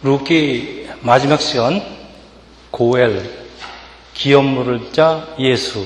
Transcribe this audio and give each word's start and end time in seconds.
룻기 0.00 0.86
마지막 1.00 1.40
시간 1.40 1.82
고엘 2.70 3.28
기업 4.14 4.44
무를 4.44 4.92
자 4.92 5.26
예수 5.40 5.84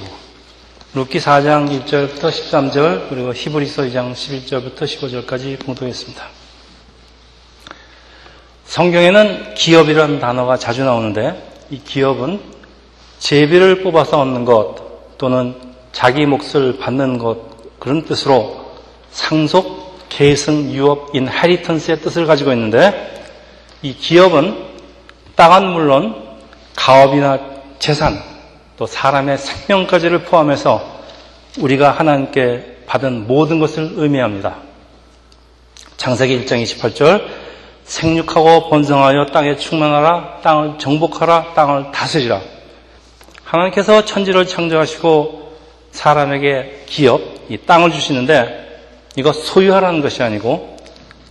룻기 0.93 1.19
4장 1.19 1.87
1절부터 1.87 2.29
13절 2.29 3.09
그리고 3.09 3.33
히브리서 3.33 3.85
2장 3.85 4.13
11절부터 4.13 4.81
15절까지 4.81 5.65
공독했습니다. 5.65 6.23
성경에는 8.67 9.55
기업이라는 9.55 10.21
단어가 10.21 10.59
자주 10.59 10.85
나오는데 10.85 11.67
이 11.71 11.79
기업은 11.83 12.39
제비를 13.19 13.83
뽑아서 13.83 14.21
얻는 14.21 14.45
것 14.45 15.17
또는 15.17 15.55
자기 15.93 16.27
몫을 16.27 16.77
받는 16.79 17.17
것 17.17 17.79
그런 17.79 18.05
뜻으로 18.05 18.77
상속, 19.11 20.09
계승, 20.11 20.71
유업, 20.73 21.17
inheritance의 21.17 22.01
뜻을 22.01 22.27
가지고 22.27 22.53
있는데 22.53 23.22
이 23.83 23.95
기업은 23.95 24.57
땅은 25.35 25.67
물론 25.73 26.39
가업이나 26.77 27.39
재산 27.79 28.23
또 28.77 28.87
사람의 28.87 29.39
생명까지를 29.39 30.25
포함해서 30.25 31.03
우리가 31.59 31.91
하나님께 31.91 32.85
받은 32.87 33.27
모든 33.27 33.59
것을 33.59 33.93
의미합니다. 33.97 34.57
창세기 35.97 36.45
1장 36.45 36.63
28절 36.63 37.27
생육하고 37.85 38.71
번성하여 38.71 39.27
땅에 39.27 39.57
충만하라 39.57 40.41
땅을 40.43 40.79
정복하라 40.79 41.55
땅을 41.55 41.93
다스리라 41.93 42.41
하나님께서 43.45 44.05
천지를 44.05 44.47
창조하시고 44.47 45.57
사람에게 45.91 46.85
기업, 46.87 47.21
이 47.49 47.59
땅을 47.59 47.93
주시는데 47.93 48.63
이거 49.17 49.33
소유하라는 49.33 50.01
것이 50.01 50.23
아니고 50.23 50.77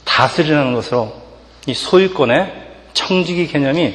다스리라는 0.06 0.74
것으로 0.76 1.21
이 1.68 1.74
소유권의 1.74 2.52
청지기 2.94 3.48
개념이 3.48 3.94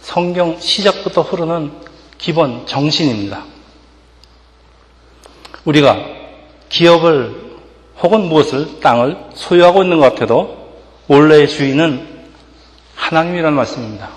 성경 0.00 0.58
시작부터 0.60 1.22
흐르는 1.22 1.72
기본 2.18 2.66
정신입니다. 2.66 3.44
우리가 5.64 5.96
기업을 6.68 7.46
혹은 8.02 8.28
무엇을 8.28 8.80
땅을 8.80 9.16
소유하고 9.34 9.82
있는 9.82 9.98
것 9.98 10.10
같아도 10.10 10.74
원래의 11.08 11.48
주인은 11.48 12.06
하나님이라는 12.94 13.56
말씀입니다. 13.56 14.10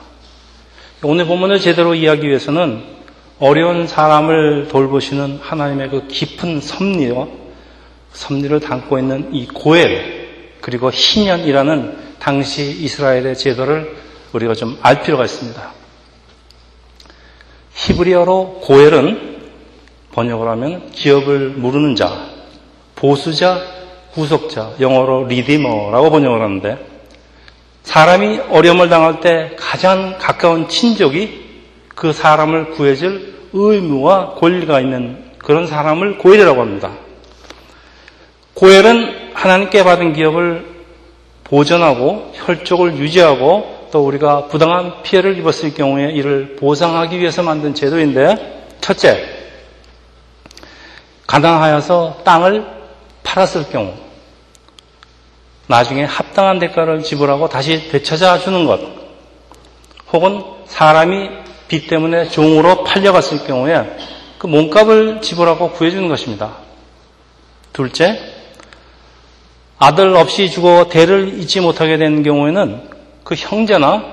오늘 1.02 1.26
본문을 1.26 1.60
제대로 1.60 1.96
이해하기 1.96 2.28
위해서는 2.28 2.84
어려운 3.40 3.88
사람을 3.88 4.68
돌보시는 4.68 5.40
하나님의 5.42 5.90
그 5.90 6.08
깊은 6.08 6.60
섭리와 6.60 7.28
섭리를 8.12 8.60
담고 8.60 9.00
있는 9.00 9.34
이 9.34 9.48
고엘 9.48 10.58
그리고 10.60 10.92
희년이라는 10.92 12.09
당시 12.20 12.72
이스라엘의 12.72 13.38
제도를 13.38 13.96
우리가 14.34 14.54
좀 14.54 14.78
알 14.82 15.02
필요가 15.02 15.26
있습니다. 15.26 15.72
히브리어로 17.74 18.62
고엘은 18.64 19.40
번역을 20.12 20.48
하면 20.50 20.92
기업을 20.92 21.50
모르는 21.50 21.96
자, 21.96 22.30
보수자, 22.96 23.62
구속자, 24.14 24.74
영어로 24.80 25.28
리디머라고 25.28 26.10
번역을 26.10 26.42
하는데 26.42 26.86
사람이 27.84 28.40
어려움을 28.50 28.90
당할 28.90 29.22
때 29.22 29.56
가장 29.58 30.18
가까운 30.20 30.68
친족이 30.68 31.48
그 31.96 32.12
사람을 32.12 32.72
구해줄 32.72 33.50
의무와 33.54 34.36
권리가 34.36 34.80
있는 34.82 35.24
그런 35.38 35.68
사람을 35.68 36.18
고엘이라고 36.18 36.62
합니다. 36.62 36.92
고엘은 38.56 39.32
하나님께 39.34 39.84
받은 39.84 40.14
기업을 40.14 40.79
보전하고 41.50 42.32
혈족을 42.36 42.98
유지하고 42.98 43.88
또 43.92 44.06
우리가 44.06 44.48
부당한 44.48 45.02
피해를 45.02 45.38
입었을 45.38 45.74
경우에 45.74 46.12
이를 46.12 46.56
보상하기 46.56 47.20
위해서 47.20 47.42
만든 47.42 47.74
제도인데 47.74 48.68
첫째, 48.82 49.24
가난하여서 51.26 52.22
땅을 52.24 52.66
팔았을 53.24 53.70
경우 53.70 53.94
나중에 55.68 56.04
합당한 56.04 56.60
대가를 56.60 57.04
지불하고 57.04 57.50
다시 57.50 57.90
되찾아 57.90 58.40
주는 58.40 58.66
것 58.66 58.80
혹은 60.12 60.44
사람이 60.66 61.30
빚 61.68 61.88
때문에 61.88 62.30
종으로 62.30 62.84
팔려갔을 62.84 63.46
경우에 63.46 63.98
그 64.40 64.48
몸값을 64.48 65.22
지불하고 65.22 65.72
구해주는 65.72 66.08
것입니다. 66.10 66.58
둘째, 67.74 68.39
아들 69.80 70.16
없이 70.16 70.52
죽어 70.52 70.90
대를 70.90 71.40
잊지 71.40 71.62
못하게 71.62 71.98
된 71.98 72.22
경우에는 72.22 72.82
그 73.24 73.36
형제나 73.36 74.04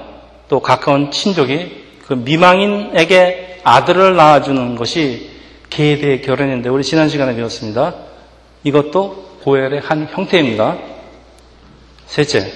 또 0.48 0.60
가까운 0.60 1.10
친족이 1.10 1.84
그 2.06 2.14
미망인에게 2.14 3.60
아들을 3.64 4.14
낳아주는 4.14 4.76
것이 4.76 5.30
계대 5.68 6.20
결혼인데 6.20 6.68
우리 6.68 6.84
지난 6.84 7.08
시간에 7.08 7.34
배웠습니다. 7.34 7.94
이것도 8.62 9.40
고혈의 9.42 9.80
한 9.80 10.08
형태입니다. 10.10 10.78
셋째, 12.06 12.52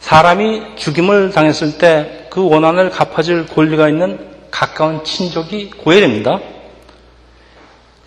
사람이 0.00 0.76
죽임을 0.76 1.30
당했을 1.30 1.78
때 1.78 2.18
그 2.38 2.48
원한을 2.48 2.90
갚아줄 2.90 3.46
권리가 3.46 3.88
있는 3.88 4.16
가까운 4.52 5.02
친족이 5.02 5.70
고혈입니다. 5.70 6.40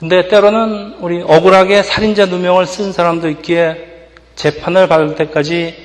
근데 0.02 0.28
때로는 0.28 0.96
우리 1.02 1.22
억울하게 1.22 1.84
살인자 1.84 2.26
누명을 2.26 2.66
쓴 2.66 2.92
사람도 2.92 3.30
있기에 3.30 4.08
재판을 4.34 4.88
받을 4.88 5.14
때까지 5.14 5.76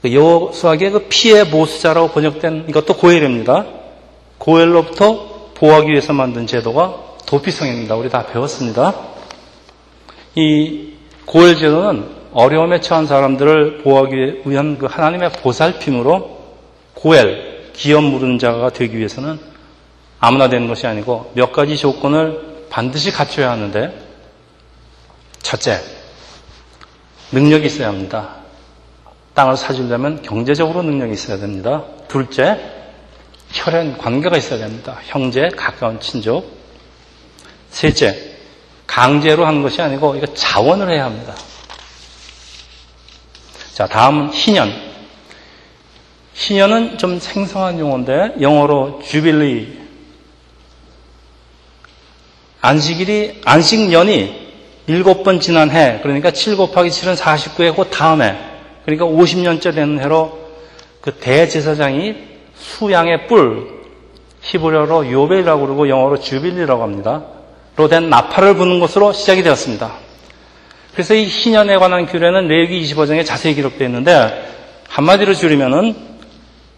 그 0.00 0.14
여호수아의 0.14 0.90
그 0.92 1.06
피해 1.10 1.50
보수자라고 1.50 2.08
번역된 2.08 2.64
이것도 2.70 2.96
고엘입니다. 2.96 3.66
고엘로부터 4.38 5.50
보호하기 5.52 5.90
위해서 5.90 6.14
만든 6.14 6.46
제도가 6.46 7.02
도피성입니다. 7.26 7.96
우리 7.96 8.08
다 8.08 8.24
배웠습니다. 8.24 8.94
이 10.36 10.94
고엘 11.26 11.56
제도는 11.56 12.08
어려움에 12.32 12.80
처한 12.80 13.06
사람들을 13.06 13.82
보호하기 13.82 14.40
위한 14.46 14.78
그 14.78 14.86
하나님의 14.86 15.32
보살핌으로 15.42 16.38
고엘, 16.94 17.72
기업 17.74 18.04
물은 18.04 18.38
자가 18.38 18.70
되기 18.70 18.96
위해서는 18.96 19.54
아무나 20.20 20.48
되는 20.48 20.66
것이 20.68 20.86
아니고 20.86 21.32
몇 21.34 21.52
가지 21.52 21.76
조건을 21.76 22.66
반드시 22.70 23.10
갖춰야 23.10 23.50
하는데 23.50 24.06
첫째, 25.42 25.80
능력이 27.32 27.66
있어야 27.66 27.88
합니다. 27.88 28.36
땅을 29.34 29.56
사주려면 29.56 30.22
경제적으로 30.22 30.82
능력이 30.82 31.12
있어야 31.12 31.36
됩니다. 31.38 31.84
둘째, 32.08 32.58
혈연 33.52 33.98
관계가 33.98 34.36
있어야 34.36 34.58
됩니다. 34.58 34.98
형제, 35.04 35.48
가까운 35.56 36.00
친족. 36.00 36.56
셋째, 37.70 38.36
강제로 38.86 39.46
하는 39.46 39.62
것이 39.62 39.80
아니고 39.82 40.16
이거 40.16 40.26
자원을 40.34 40.90
해야 40.90 41.04
합니다. 41.04 41.34
자, 43.74 43.86
다음은 43.86 44.32
희년. 44.32 44.72
희년은 46.34 46.98
좀 46.98 47.18
생성한 47.20 47.78
용어인데 47.78 48.36
영어로 48.40 49.00
주빌리. 49.04 49.85
안식일이 52.66 53.42
안식년이 53.44 54.46
일곱 54.88 55.22
번 55.22 55.40
지난 55.40 55.70
해 55.70 56.00
그러니까 56.02 56.30
7 56.32 56.56
곱하기 56.56 56.90
7은 56.90 57.16
49해 57.16 57.76
그 57.76 57.84
다음에 57.90 58.36
그러니까 58.84 59.06
50년째 59.06 59.74
되는 59.74 60.00
해로 60.00 60.38
그 61.00 61.12
대제사장이 61.12 62.14
수양의 62.56 63.26
뿔 63.28 63.76
히브리어로 64.40 65.10
요벨이라고 65.10 65.60
그러고 65.66 65.88
영어로 65.88 66.20
주빌리라고 66.20 66.82
합니다. 66.82 67.24
로 67.76 67.88
된 67.88 68.08
나팔을 68.08 68.54
부는 68.54 68.80
것으로 68.80 69.12
시작이 69.12 69.42
되었습니다. 69.42 69.92
그래서 70.92 71.14
이 71.14 71.24
희년에 71.26 71.76
관한 71.76 72.06
규례는 72.06 72.48
레기 72.48 72.82
25장에 72.82 73.24
자세히 73.26 73.54
기록되어 73.54 73.86
있는데 73.88 74.50
한마디로 74.88 75.34
줄이면은 75.34 75.94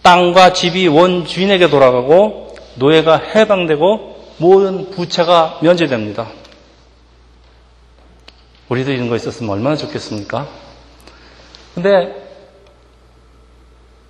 땅과 0.02 0.55
집이 0.55 0.88
원 0.88 1.25
주인에게 1.25 1.69
돌아가고 1.69 2.56
노예가 2.76 3.23
해방되고 3.34 4.07
모든 4.38 4.90
부채가 4.90 5.58
면제됩니다. 5.62 6.29
우리도 8.69 8.93
이런 8.93 9.08
거 9.08 9.17
있었으면 9.17 9.50
얼마나 9.50 9.76
좋겠습니까? 9.76 10.46
근데 11.75 12.29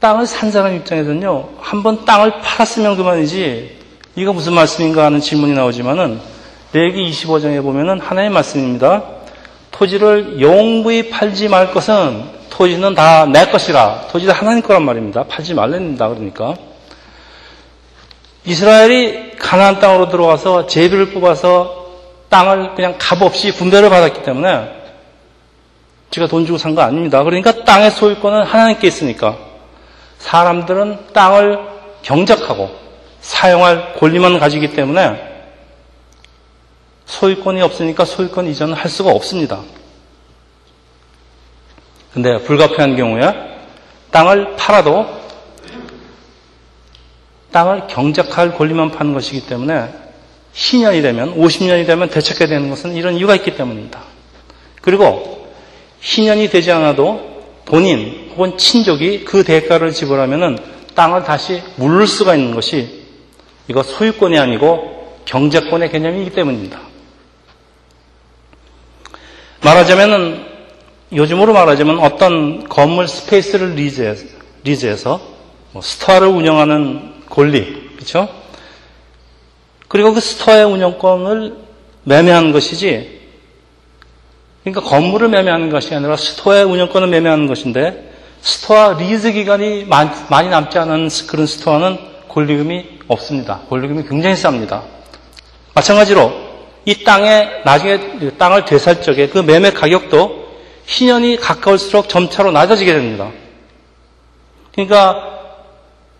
땅을 0.00 0.26
산 0.26 0.50
사람 0.50 0.74
입장에서는요, 0.74 1.48
한번 1.58 2.04
땅을 2.04 2.40
팔았으면 2.40 2.96
그만이지, 2.96 3.78
이거 4.16 4.32
무슨 4.32 4.52
말씀인가 4.54 5.04
하는 5.04 5.20
질문이 5.20 5.54
나오지만은, 5.54 6.20
레기 6.72 7.10
25장에 7.10 7.62
보면은 7.62 8.00
하나의 8.00 8.30
말씀입니다. 8.30 9.02
토지를 9.70 10.40
영구히 10.40 11.08
팔지 11.10 11.48
말 11.48 11.72
것은 11.72 12.24
토지는 12.50 12.94
다 12.94 13.26
내 13.26 13.46
것이라. 13.46 14.08
토지도 14.10 14.32
하나님 14.32 14.62
거란 14.62 14.84
말입니다. 14.84 15.24
팔지 15.24 15.54
말랍니다. 15.54 16.08
그러니까. 16.08 16.54
이스라엘이 18.48 19.36
가나안 19.36 19.78
땅으로 19.78 20.08
들어와서 20.08 20.66
제비를 20.66 21.10
뽑아서 21.10 21.86
땅을 22.30 22.74
그냥 22.74 22.96
값없이 22.98 23.52
분배를 23.54 23.90
받았기 23.90 24.22
때문에 24.22 24.72
제가 26.10 26.28
돈 26.28 26.46
주고 26.46 26.56
산 26.56 26.74
거 26.74 26.80
아닙니다. 26.80 27.22
그러니까 27.24 27.64
땅의 27.64 27.90
소유권은 27.90 28.44
하나님께 28.44 28.86
있으니까 28.88 29.36
사람들은 30.16 31.12
땅을 31.12 31.58
경작하고 32.00 32.70
사용할 33.20 33.92
권리만 33.98 34.38
가지기 34.38 34.72
때문에 34.72 35.22
소유권이 37.04 37.60
없으니까 37.60 38.06
소유권 38.06 38.46
이전을 38.46 38.72
할 38.74 38.88
수가 38.90 39.10
없습니다. 39.10 39.60
근데 42.14 42.38
불가피한 42.38 42.96
경우에 42.96 43.30
땅을 44.10 44.56
팔아도 44.56 45.17
땅을 47.52 47.86
경작할 47.88 48.54
권리만 48.54 48.90
파는 48.90 49.14
것이기 49.14 49.46
때문에 49.46 49.88
10년이 50.54 51.02
되면 51.02 51.36
50년이 51.36 51.86
되면 51.86 52.10
되찾게 52.10 52.46
되는 52.46 52.68
것은 52.68 52.94
이런 52.94 53.14
이유가 53.14 53.34
있기 53.36 53.56
때문입니다. 53.56 54.00
그리고 54.82 55.48
10년이 56.02 56.50
되지 56.50 56.72
않아도 56.72 57.42
본인 57.64 58.30
혹은 58.32 58.56
친족이 58.56 59.24
그 59.24 59.44
대가를 59.44 59.92
지불하면은 59.92 60.58
땅을 60.94 61.24
다시 61.24 61.62
무를 61.76 62.06
수가 62.06 62.34
있는 62.34 62.54
것이 62.54 63.04
이거 63.68 63.82
소유권이 63.82 64.38
아니고 64.38 65.18
경작권의 65.26 65.90
개념이기 65.90 66.30
때문입니다. 66.30 66.80
말하자면은 69.62 70.46
요즘으로 71.12 71.52
말하자면 71.52 71.98
어떤 71.98 72.68
건물 72.68 73.08
space를 73.08 73.74
lease해서, 74.64 75.20
뭐 75.72 75.82
store를 75.82 76.28
운영하는 76.28 77.17
권리, 77.30 77.90
그렇죠? 77.94 78.28
그리고 79.88 80.12
그 80.12 80.20
store의 80.20 80.64
운영권을 80.64 81.56
매매하는 82.04 82.52
것이지, 82.52 83.18
그러니까 84.64 84.88
건물을 84.88 85.28
매매하는 85.28 85.70
것이 85.70 85.94
아니라 85.94 86.16
store의 86.16 86.64
운영권을 86.64 87.08
매매하는 87.08 87.46
것인데, 87.46 88.12
store 88.40 88.94
lease 88.94 89.32
기간이 89.32 89.84
많이 89.84 90.48
남지 90.48 90.78
않은 90.78 91.08
그런 91.26 91.46
store는 91.46 91.98
권리금이 92.28 92.98
없습니다. 93.08 93.60
권리금이 93.68 94.04
굉장히 94.08 94.36
쌉니다. 94.36 94.82
마찬가지로 95.74 96.32
이 96.84 97.04
땅에 97.04 97.48
나중에 97.64 98.30
땅을 98.38 98.64
되살 98.64 99.02
적에 99.02 99.28
그 99.28 99.38
매매 99.38 99.70
가격도 99.72 100.48
10년이 100.86 101.38
가까울수록 101.40 102.08
점차로 102.08 102.52
낮아지게 102.52 102.92
됩니다. 102.92 103.30
그러니까 104.72 105.37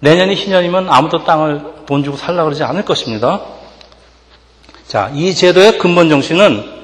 내년이 0.00 0.34
10년이면 0.36 0.86
아무도 0.88 1.24
땅을 1.24 1.86
돈 1.86 2.04
주고 2.04 2.16
살라 2.16 2.44
그러지 2.44 2.62
않을 2.64 2.84
것입니다. 2.84 3.40
자, 4.86 5.10
이 5.14 5.34
제도의 5.34 5.78
근본 5.78 6.08
정신은 6.08 6.78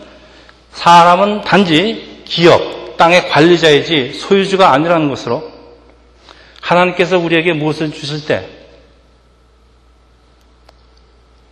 사람은 0.73 1.43
단지 1.43 2.23
기업, 2.25 2.97
땅의 2.97 3.29
관리자이지 3.31 4.15
소유주가 4.15 4.73
아니라는 4.73 5.09
것으로 5.09 5.53
하나님께서 6.61 7.19
우리에게 7.19 7.53
무엇을 7.53 7.93
주실 7.93 8.27
때 8.27 8.49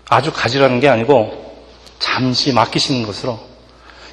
아주 0.09 0.33
가지라는 0.33 0.81
게 0.81 0.89
아니고 0.89 1.65
잠시 1.99 2.53
맡기시는 2.53 3.07
것으로 3.07 3.39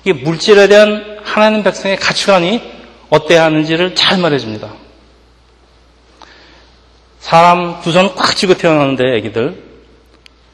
이게 0.03 0.13
물질에 0.13 0.67
대한 0.67 1.19
하나님 1.23 1.63
백성의 1.63 1.97
가치관이 1.97 2.61
어때야 3.09 3.43
하는지를 3.45 3.95
잘 3.95 4.19
말해줍니다. 4.19 4.69
사람 7.19 7.81
두 7.81 7.91
손 7.91 8.15
꽉 8.15 8.35
쥐고 8.35 8.55
태어나는데 8.55 9.15
애기들 9.17 9.63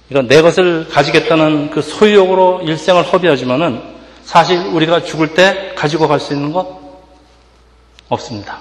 이건 0.10 0.28
내 0.28 0.42
것을 0.42 0.88
가지겠다는 0.90 1.70
그 1.72 1.82
소유욕으로 1.82 2.62
일생을 2.64 3.04
허비하지만은 3.04 3.82
사실 4.24 4.58
우리가 4.60 5.04
죽을 5.04 5.34
때 5.34 5.74
가지고 5.76 6.08
갈 6.08 6.20
수 6.20 6.34
있는 6.34 6.52
것 6.52 6.80
없습니다. 8.10 8.60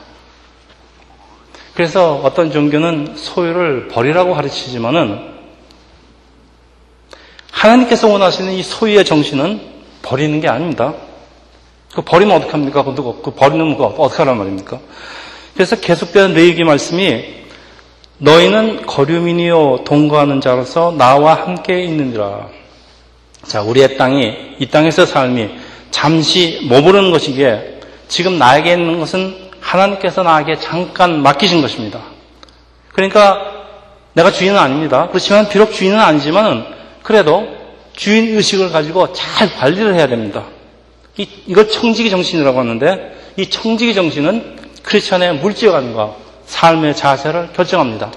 그래서 1.74 2.20
어떤 2.22 2.50
종교는 2.52 3.14
소유를 3.16 3.88
버리라고 3.88 4.34
가르치지만은 4.34 5.34
하나님께서 7.50 8.08
원하시는 8.08 8.52
이 8.52 8.62
소유의 8.62 9.04
정신은 9.04 9.60
버리는 10.02 10.40
게 10.40 10.48
아닙니다. 10.48 10.94
그 11.94 12.02
버리면 12.02 12.36
어떡합니까? 12.42 12.84
그 12.84 13.30
버리는 13.34 13.76
거 13.76 13.86
어떻게 13.86 14.22
하란 14.22 14.38
말입니까? 14.38 14.78
그래서 15.54 15.76
계속되는 15.76 16.34
레이기 16.34 16.64
말씀이 16.64 17.43
너희는 18.24 18.86
거류민이요 18.86 19.80
동거하는 19.84 20.40
자로서 20.40 20.94
나와 20.96 21.34
함께 21.34 21.84
있느니라. 21.84 22.48
자, 23.46 23.60
우리의 23.60 23.98
땅이 23.98 24.56
이 24.58 24.66
땅에서 24.66 25.04
삶이 25.04 25.50
잠시 25.90 26.66
머무르는 26.68 27.10
것이기에 27.10 27.80
지금 28.08 28.38
나에게 28.38 28.72
있는 28.72 28.98
것은 28.98 29.50
하나님께서 29.60 30.22
나에게 30.22 30.58
잠깐 30.58 31.22
맡기신 31.22 31.60
것입니다. 31.60 32.00
그러니까 32.94 33.38
내가 34.14 34.30
주인은 34.30 34.58
아닙니다. 34.58 35.08
그렇지만 35.08 35.48
비록 35.48 35.72
주인은 35.72 36.00
아니지만은 36.00 36.64
그래도 37.02 37.46
주인 37.94 38.36
의식을 38.36 38.72
가지고 38.72 39.12
잘 39.12 39.54
관리를 39.54 39.94
해야 39.94 40.06
됩니다. 40.06 40.44
이, 41.18 41.28
이걸 41.46 41.68
청지기 41.68 42.08
정신이라고 42.08 42.58
하는데 42.58 43.14
이 43.36 43.50
청지기 43.50 43.94
정신은 43.94 44.56
크리스천의 44.82 45.36
물질관과 45.36 46.23
삶의 46.46 46.96
자세를 46.96 47.52
결정합니다. 47.52 48.12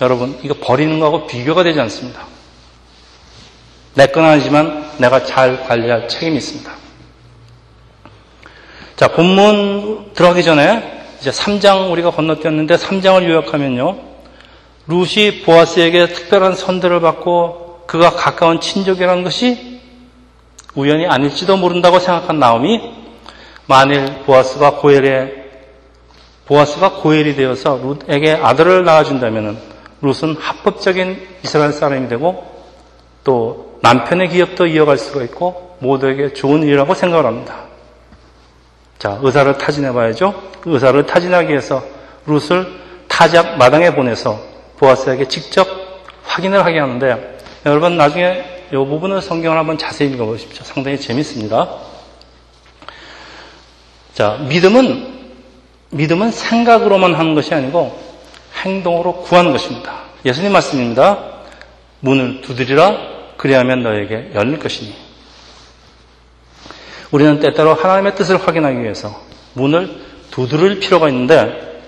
여러분, 0.00 0.38
이거 0.42 0.54
버리는 0.60 0.98
거하고 0.98 1.26
비교가 1.26 1.62
되지 1.62 1.80
않습니다. 1.80 2.26
내 3.94 4.06
건 4.06 4.24
아니지만 4.24 4.88
내가 4.98 5.24
잘 5.24 5.66
관리할 5.66 6.08
책임이 6.08 6.36
있습니다. 6.36 6.70
자, 8.96 9.08
본문 9.08 10.12
들어가기 10.14 10.42
전에 10.44 11.04
이제 11.20 11.30
3장 11.30 11.90
우리가 11.90 12.10
건너뛰었는데 12.10 12.76
3장을 12.76 13.28
요약하면요. 13.28 13.98
루시 14.86 15.42
보아스에게 15.44 16.08
특별한 16.12 16.54
선대를 16.54 17.00
받고 17.00 17.84
그가 17.86 18.10
가까운 18.10 18.60
친족이라는 18.60 19.24
것이 19.24 19.80
우연이 20.74 21.06
아닐지도 21.06 21.56
모른다고 21.56 21.98
생각한 21.98 22.38
나옴이 22.38 22.80
만일 23.66 24.22
보아스가 24.24 24.76
고엘에 24.76 25.39
보아스가 26.50 26.94
고엘이 26.94 27.36
되어서 27.36 27.78
룻에게 28.08 28.32
아들을 28.32 28.84
낳아준다면 28.84 29.56
룻은 30.02 30.34
합법적인 30.36 31.28
이스라엘 31.44 31.72
사람이 31.72 32.08
되고 32.08 32.44
또 33.22 33.78
남편의 33.82 34.30
기업도 34.30 34.66
이어갈 34.66 34.98
수가 34.98 35.22
있고 35.22 35.76
모두에게 35.78 36.32
좋은 36.32 36.64
일이라고 36.64 36.94
생각을 36.94 37.24
합니다. 37.24 37.54
자, 38.98 39.20
의사를 39.22 39.56
타진해 39.58 39.92
봐야죠. 39.92 40.34
의사를 40.64 41.06
타진하기 41.06 41.50
위해서 41.50 41.84
룻을 42.26 42.66
타작 43.06 43.56
마당에 43.56 43.94
보내서 43.94 44.40
보아스에게 44.78 45.28
직접 45.28 45.68
확인을 46.24 46.64
하게 46.64 46.80
하는데 46.80 47.38
여러분 47.64 47.96
나중에 47.96 48.64
이 48.72 48.74
부분을 48.74 49.22
성경을 49.22 49.56
한번 49.56 49.78
자세히 49.78 50.10
읽어보십시오. 50.10 50.64
상당히 50.64 50.98
재밌습니다. 50.98 51.76
자, 54.14 54.36
믿음은 54.48 55.19
믿음은 55.90 56.30
생각으로만 56.30 57.14
하는 57.14 57.34
것이 57.34 57.54
아니고 57.54 57.98
행동으로 58.62 59.22
구하는 59.22 59.52
것입니다. 59.52 60.00
예수님 60.24 60.52
말씀입니다. 60.52 61.18
문을 62.00 62.40
두드리라 62.42 62.96
그리하면 63.36 63.82
너에게 63.82 64.30
열릴 64.34 64.58
것이니. 64.58 64.94
우리는 67.10 67.40
때때로 67.40 67.74
하나님의 67.74 68.14
뜻을 68.14 68.36
확인하기 68.36 68.82
위해서 68.82 69.20
문을 69.54 70.00
두드릴 70.30 70.78
필요가 70.78 71.08
있는데 71.08 71.82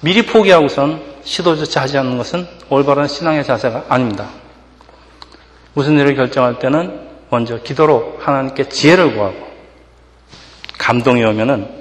미리 0.00 0.26
포기하고선 0.26 1.02
시도조차 1.22 1.82
하지 1.82 1.98
않는 1.98 2.18
것은 2.18 2.48
올바른 2.68 3.06
신앙의 3.06 3.44
자세가 3.44 3.86
아닙니다. 3.88 4.28
무슨 5.74 5.98
일을 5.98 6.16
결정할 6.16 6.58
때는 6.58 7.08
먼저 7.30 7.62
기도로 7.62 8.18
하나님께 8.20 8.68
지혜를 8.68 9.14
구하고 9.14 9.36
감동이 10.78 11.22
오면은 11.24 11.79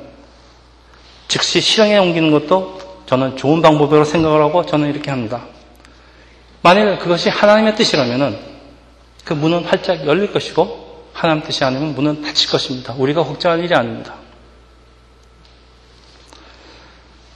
즉시 1.30 1.62
실행에 1.62 1.98
옮기는 2.00 2.32
것도 2.32 2.80
저는 3.06 3.38
좋은 3.38 3.62
방법으로 3.62 4.04
생각을 4.04 4.42
하고 4.42 4.66
저는 4.66 4.90
이렇게 4.90 5.10
합니다. 5.12 5.46
만일 6.62 6.98
그것이 6.98 7.30
하나님의 7.30 7.76
뜻이라면은 7.76 8.38
그 9.24 9.34
문은 9.34 9.64
활짝 9.64 10.06
열릴 10.06 10.34
것이고 10.34 11.06
하나님 11.14 11.44
뜻이 11.44 11.64
아니면 11.64 11.94
문은 11.94 12.24
닫힐 12.24 12.50
것입니다. 12.50 12.94
우리가 12.98 13.24
걱정할 13.24 13.64
일이 13.64 13.74
아닙니다. 13.76 14.16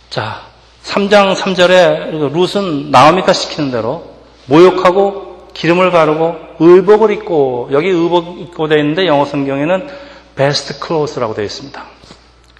자, 0.10 0.42
3장 0.84 1.36
3절에 1.36 2.34
룻은 2.34 2.92
나오미가 2.92 3.32
시키는 3.32 3.72
대로 3.72 4.16
모욕하고 4.48 5.50
기름을 5.54 5.92
바르고 5.92 6.36
의복을 6.60 7.12
입고 7.12 7.70
여기 7.72 7.90
의복 7.90 8.40
입고 8.40 8.68
되어 8.68 8.80
있는데 8.80 9.06
영어 9.06 9.26
성경에는 9.26 9.88
베스트 10.36 10.80
클로스라고 10.80 11.36
되어 11.36 11.46
있습니다. 11.46 11.84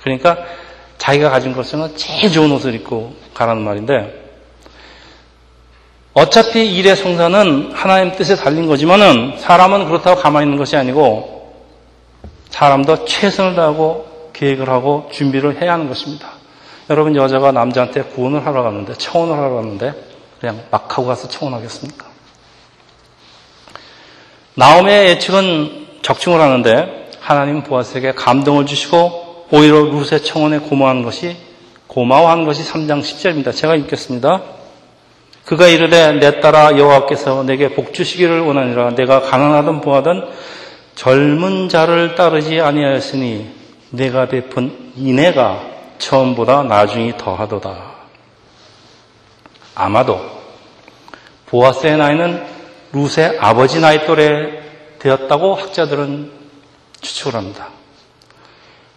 그러니까 0.02 0.38
자기가 1.04 1.32
가진 1.32 1.54
것은 1.54 1.98
제일 1.98 2.32
좋은 2.32 2.50
옷을 2.54 2.74
입고 2.76 3.14
가라는 3.34 3.62
말인데 3.62 4.24
어차피 6.14 6.74
일의 6.74 6.96
성사는 6.96 7.74
하나님 7.74 8.16
뜻에 8.16 8.38
달린 8.38 8.68
거지만은 8.68 9.38
사람은 9.38 9.88
그렇다고 9.88 10.22
가만히 10.22 10.46
있는 10.46 10.58
것이 10.58 10.78
아니고 10.78 11.52
사람도 12.52 13.04
최선을 13.04 13.56
다하고 13.56 14.30
계획을 14.32 14.70
하고 14.70 15.10
준비를 15.12 15.62
해야 15.62 15.74
하는 15.74 15.90
것입니다. 15.90 16.30
여러분 16.90 17.18
여자가 17.18 17.52
남자한테 17.52 18.04
구원을 18.04 18.46
하러 18.46 18.64
갔는데 18.64 18.94
청혼을 18.94 19.36
하러 19.36 19.56
갔는데 19.56 19.94
그냥 20.40 20.62
막 20.72 20.98
하고 20.98 21.08
가서 21.08 21.28
청혼하겠습니까? 21.28 22.06
나옴의 24.56 25.10
예측은 25.10 25.88
적중을 26.02 26.40
하는데 26.40 27.10
하나님 27.20 27.62
보아스에게 27.64 28.14
감동을 28.14 28.66
주시고 28.66 29.23
오히려 29.56 29.84
룻의 29.84 30.24
청혼에 30.24 30.58
고마워한 30.58 31.04
것이 31.04 31.38
고마워한 31.86 32.44
것이 32.44 32.64
3장 32.64 33.04
10절입니다. 33.04 33.56
제가 33.56 33.76
읽겠습니다. 33.76 34.42
그가 35.46 35.68
이르되 35.68 36.14
내 36.14 36.40
딸아 36.40 36.80
여호와께서 36.80 37.44
내게 37.44 37.70
복 37.76 37.94
주시기를 37.94 38.40
원하니라 38.40 38.96
내가 38.96 39.22
가난하든 39.22 39.82
부하든 39.82 40.24
젊은 40.96 41.70
자를 41.70 42.16
따르지 42.16 42.62
아니하였으니 42.62 43.48
내가 43.92 44.26
베푼 44.28 44.92
인애가 44.96 45.62
처음보다 46.00 46.64
나중이 46.64 47.18
더하도다. 47.20 47.94
아마도 49.76 50.20
보아스의 51.46 51.98
나이는 51.98 52.44
룻의 52.92 53.38
아버지 53.40 53.80
나이 53.80 54.08
또래 54.08 54.64
되었다고 54.98 55.54
학자들은 55.54 56.32
추측을 57.02 57.36
합니다. 57.36 57.68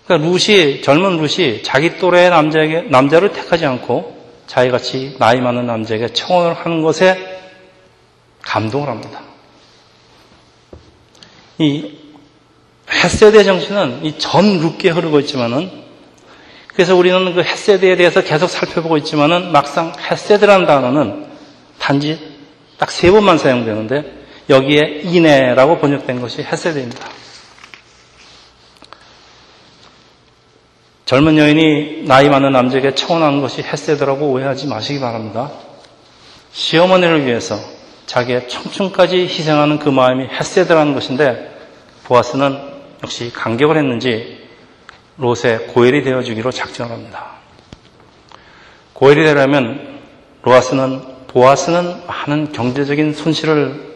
그러니까 0.06 0.28
룻이 0.28 0.82
젊은 0.82 1.18
룻이 1.18 1.62
자기 1.62 1.98
또래의 1.98 2.30
남자에게 2.30 2.82
남자를 2.82 3.32
택하지 3.32 3.66
않고 3.66 4.16
자기같이 4.46 5.16
나이 5.18 5.40
많은 5.40 5.66
남자에게 5.66 6.08
청혼을 6.08 6.54
하는 6.54 6.82
것에 6.82 7.40
감동을 8.42 8.88
합니다. 8.88 9.20
이 11.58 11.92
헤세대 12.90 13.42
정신은 13.42 14.04
이전 14.04 14.60
룻게 14.60 14.90
흐르고 14.90 15.20
있지만은 15.20 15.70
그래서 16.68 16.94
우리는 16.94 17.34
그 17.34 17.42
헤세드에 17.42 17.96
대해서 17.96 18.22
계속 18.22 18.48
살펴보고 18.48 18.96
있지만은 18.98 19.50
막상 19.50 19.92
헤세드라는 20.10 20.66
단어는 20.66 21.26
단지 21.78 22.36
딱 22.78 22.90
세 22.90 23.10
번만 23.10 23.38
사용되는데 23.38 24.04
여기에 24.50 25.00
이내라고 25.04 25.78
번역된 25.78 26.20
것이 26.20 26.42
헤세드입니다. 26.42 27.08
젊은 31.06 31.38
여인이 31.38 32.02
나이 32.08 32.28
많은 32.28 32.50
남자에게 32.50 32.96
청혼한 32.96 33.40
것이 33.40 33.62
헤세드라고 33.62 34.26
오해하지 34.26 34.66
마시기 34.66 34.98
바랍니다. 34.98 35.52
시어머니를 36.50 37.26
위해서 37.26 37.56
자기의 38.06 38.48
청춘까지 38.48 39.18
희생하는 39.18 39.78
그 39.78 39.88
마음이 39.88 40.24
헤세드라는 40.24 40.94
것인데 40.94 41.56
보아스는 42.02 42.58
역시 43.04 43.32
감격을 43.32 43.76
했는지 43.76 44.48
롯의 45.16 45.68
고엘이 45.68 46.02
되어주기로 46.02 46.50
작정합니다. 46.50 47.36
고엘이 48.92 49.22
되려면 49.22 50.00
로아스는 50.42 51.02
보아스는 51.28 52.04
많은 52.08 52.50
경제적인 52.50 53.14
손실을 53.14 53.94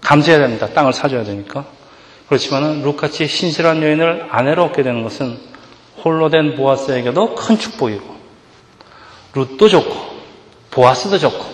감수해야 0.00 0.38
됩니다. 0.38 0.68
땅을 0.68 0.92
사줘야 0.92 1.24
되니까. 1.24 1.64
그렇지만은 2.28 2.84
룩같이 2.84 3.26
신실한 3.26 3.82
여인을 3.82 4.28
아내로 4.30 4.66
얻게 4.66 4.84
되는 4.84 5.02
것은 5.02 5.55
홀로 6.06 6.28
된 6.30 6.54
보아스에게도 6.54 7.34
큰 7.34 7.58
축복이고 7.58 8.16
룻도 9.34 9.68
좋고 9.68 10.16
보아스도 10.70 11.18
좋고 11.18 11.44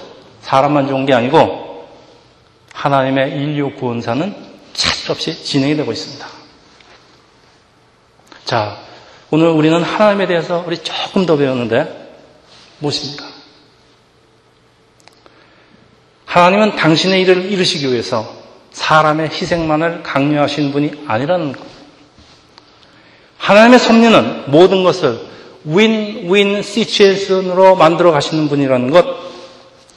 사람만 0.42 0.88
좋은 0.88 1.06
게 1.06 1.14
아니고 1.14 1.88
하나님의 2.74 3.30
인류 3.30 3.74
구원사는 3.76 4.52
차질 4.74 5.10
없이 5.10 5.42
진행이 5.42 5.74
되고 5.76 5.90
있습니다. 5.90 6.26
자, 8.44 8.76
오늘 9.30 9.48
우리는 9.48 9.82
하나님에 9.82 10.26
대해서 10.26 10.62
우리 10.66 10.76
조금 10.76 11.24
더 11.24 11.38
배웠는데 11.38 12.14
무엇입니까? 12.80 13.24
하나님은 16.26 16.76
당신의 16.76 17.22
일을 17.22 17.50
이루시기 17.50 17.90
위해서 17.90 18.30
사람의 18.72 19.30
희생만을 19.30 20.02
강요하신 20.02 20.72
분이 20.72 21.04
아니라는 21.06 21.52
것. 21.52 21.71
하나님의 23.42 23.80
섭리는 23.80 24.50
모든 24.52 24.84
것을 24.84 25.18
윈윈 25.64 26.62
시츄에이션으로 26.62 27.74
만들어 27.74 28.12
가시는 28.12 28.48
분이라는 28.48 28.90
것. 28.90 29.04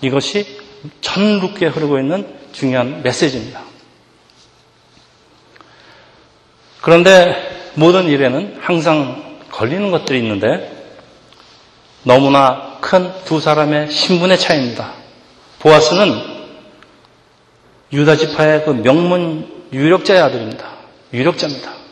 이것이 0.02 0.60
전국에 1.02 1.68
흐르고 1.68 2.00
있는 2.00 2.28
중요한 2.54 3.04
메시지입니다. 3.04 3.62
그런데 6.82 7.36
모든 7.76 8.06
일에는 8.06 8.58
항상 8.62 9.40
걸리는 9.52 9.92
것들이 9.92 10.20
있는데 10.20 10.72
너무나 12.04 12.78
큰 12.82 13.12
두 13.26 13.40
사람의 13.40 13.92
신분의 13.92 14.40
차이입니다. 14.40 14.94
보아스는 15.60 16.14
유다 17.94 18.16
지파의 18.16 18.66
그 18.66 18.72
명문 18.72 19.66
유력자의 19.72 20.22
아들입니다. 20.22 20.66
유력자입니다. 21.14 21.85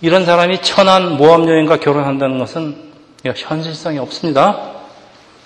이런 0.00 0.24
사람이 0.24 0.62
천한 0.62 1.16
모함 1.16 1.48
여인과 1.48 1.80
결혼한다는 1.80 2.38
것은 2.38 2.92
현실성이 3.24 3.98
없습니다. 3.98 4.74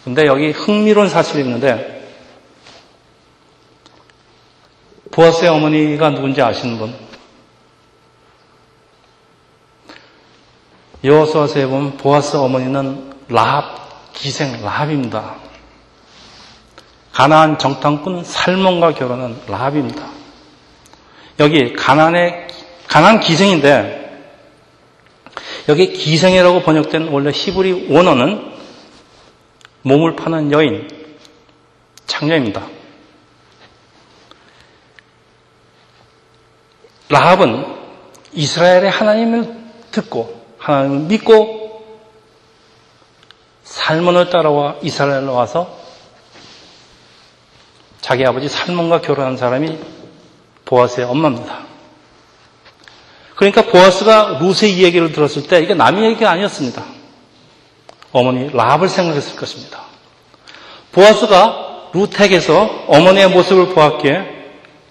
근데 0.04 0.26
여기 0.26 0.50
흥미로운 0.50 1.08
사실이 1.08 1.42
있는데 1.42 2.02
보아스의 5.10 5.50
어머니가 5.50 6.10
누군지 6.10 6.42
아시는 6.42 6.78
분? 6.78 6.94
여호수아서에 11.04 11.66
보면 11.66 11.96
보아스 11.96 12.36
어머니는 12.36 13.12
라합 13.28 14.12
기생 14.12 14.62
라합입니다. 14.62 15.36
가나안 17.12 17.58
정탐꾼 17.58 18.24
살몬과 18.24 18.94
결혼한 18.94 19.40
라합입니다. 19.48 20.06
여기 21.40 21.72
가난의 21.72 22.46
가난 22.86 23.20
기생인데 23.20 24.01
여기 25.68 25.92
기생이라고 25.92 26.62
번역된 26.62 27.08
원래 27.08 27.30
히브리 27.32 27.92
원어는 27.92 28.52
몸을 29.82 30.16
파는 30.16 30.52
여인 30.52 30.88
창녀입니다. 32.06 32.66
라합은 37.08 37.64
이스라엘의 38.32 38.90
하나님을 38.90 39.62
듣고 39.90 40.42
하나님을 40.58 41.06
믿고 41.06 41.62
살몬을 43.64 44.30
따라와 44.30 44.76
이스라엘로 44.82 45.34
와서 45.34 45.78
자기 48.00 48.24
아버지 48.26 48.48
살몬과 48.48 49.00
결혼한 49.00 49.36
사람이 49.36 49.78
보아스의 50.64 51.06
엄마입니다. 51.06 51.71
그러니까 53.36 53.62
보아스가 53.62 54.38
루스의 54.40 54.74
이야기를 54.74 55.12
들었을 55.12 55.46
때 55.46 55.60
이게 55.60 55.74
남의 55.74 56.04
얘기가 56.10 56.30
아니었습니다. 56.30 56.84
어머니 58.12 58.50
라합을 58.52 58.88
생각했을 58.88 59.36
것입니다. 59.36 59.80
보아스가 60.92 61.88
루텍에서 61.94 62.84
어머니의 62.88 63.30
모습을 63.30 63.68
보았기에 63.74 64.42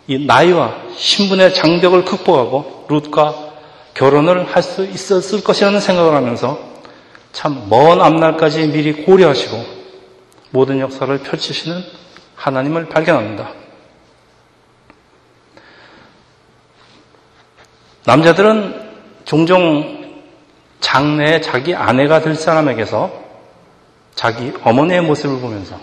이 0.07 0.25
나이와 0.25 0.75
신분의 0.98 1.53
장벽을 1.53 2.05
극복하고 2.05 2.86
룻과 2.89 3.51
결혼을 3.93 4.45
할 4.55 4.63
수 4.63 4.86
있었을 4.86 5.43
것이라는 5.43 5.79
생각을 5.79 6.13
하면서 6.15 6.60
참 7.31 7.69
먼 7.69 8.01
앞날까지 8.01 8.67
미리 8.67 8.93
고려하시고 9.05 9.63
모든 10.50 10.79
역사를 10.79 11.15
펼치시는 11.17 11.81
하나님을 12.36 12.89
발견합니다. 12.89 13.61
남자들은 18.05 18.89
종종 19.25 20.01
장래에 20.79 21.41
자기 21.41 21.75
아내가 21.75 22.22
될 22.22 22.36
사람에게서 22.36 23.12
자기 24.15 24.51
어머니의 24.63 25.01
모습을 25.01 25.39
보면서 25.39 25.79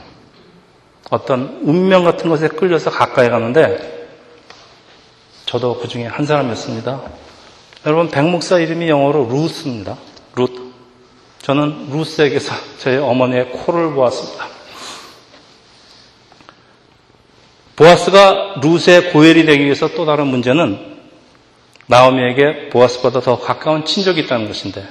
어떤 1.10 1.60
운명 1.62 2.04
같은 2.04 2.28
것에 2.28 2.48
끌려서 2.48 2.90
가까이 2.90 3.28
가는데 3.30 4.08
저도 5.46 5.78
그 5.78 5.88
중에 5.88 6.04
한 6.04 6.26
사람이었습니다. 6.26 7.00
여러분, 7.86 8.10
백목사 8.10 8.58
이름이 8.58 8.88
영어로 8.88 9.28
루스입니다. 9.30 9.96
룻. 10.36 10.50
저는 11.40 11.88
루스에게서 11.90 12.52
저희 12.78 12.98
어머니의 12.98 13.50
코를 13.52 13.94
보았습니다. 13.94 14.46
보아스가 17.76 18.56
루스의 18.60 19.12
고열이 19.12 19.46
되기 19.46 19.64
위해서 19.64 19.88
또 19.94 20.04
다른 20.04 20.26
문제는 20.26 20.97
나오미에게 21.88 22.68
보아스보다 22.68 23.20
더 23.20 23.38
가까운 23.38 23.84
친족이 23.84 24.20
있다는 24.20 24.46
것인데 24.46 24.84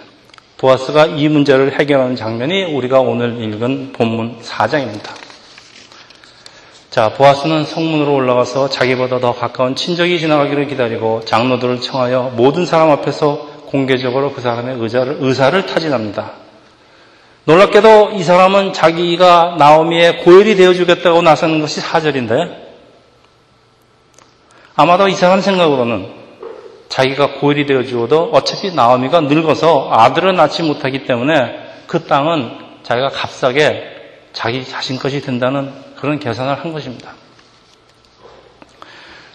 보아스가 0.58 1.06
이 1.06 1.30
문제를 1.30 1.80
해결하는 1.80 2.16
장면이 2.16 2.64
우리가 2.74 3.00
오늘 3.00 3.42
읽은 3.42 3.94
본문 3.94 4.42
4장입니다. 4.42 5.12
자, 6.90 7.14
보아스는 7.14 7.66
성문으로 7.66 8.12
올라가서 8.16 8.70
자기보다 8.70 9.20
더 9.20 9.34
가까운 9.34 9.76
친족이 9.76 10.20
지나가기를 10.20 10.66
기다리고 10.68 11.22
장로들을 11.26 11.82
청하여 11.82 12.34
모든 12.36 12.66
사람 12.66 12.90
앞에서 12.90 13.58
공개적으로 13.68 14.34
그 14.34 14.42
사람의 14.42 14.78
의사를, 14.80 15.18
의사를 15.20 15.66
타진합니다. 15.68 16.32
놀랍게도 17.46 18.14
이 18.16 18.24
사람은 18.24 18.74
자기가 18.74 19.58
나오미의 19.60 20.24
고열이 20.24 20.56
되어주겠다고 20.56 21.22
나서는 21.22 21.62
것이 21.62 21.80
사절인데 21.80 22.66
아마도 24.76 25.08
이 25.08 25.14
사람 25.14 25.42
생각으로는 25.42 26.27
자기가 26.90 27.40
고열이 27.40 27.66
되어 27.66 27.84
주어도 27.84 28.30
어차피 28.34 28.74
나오미가 28.74 29.22
늙어서 29.22 29.90
아들을 29.92 30.36
낳지 30.36 30.64
못하기 30.64 31.06
때문에 31.06 31.68
그 31.88 32.06
땅은 32.06 32.68
자기가 32.84 33.10
값싸게 33.10 33.96
자기 34.34 34.66
자신 34.66 34.98
것이 34.98 35.22
된다는 35.22 35.72
그런 35.96 36.20
계산을 36.20 36.56
한 36.56 36.72
것입니다. 36.72 37.14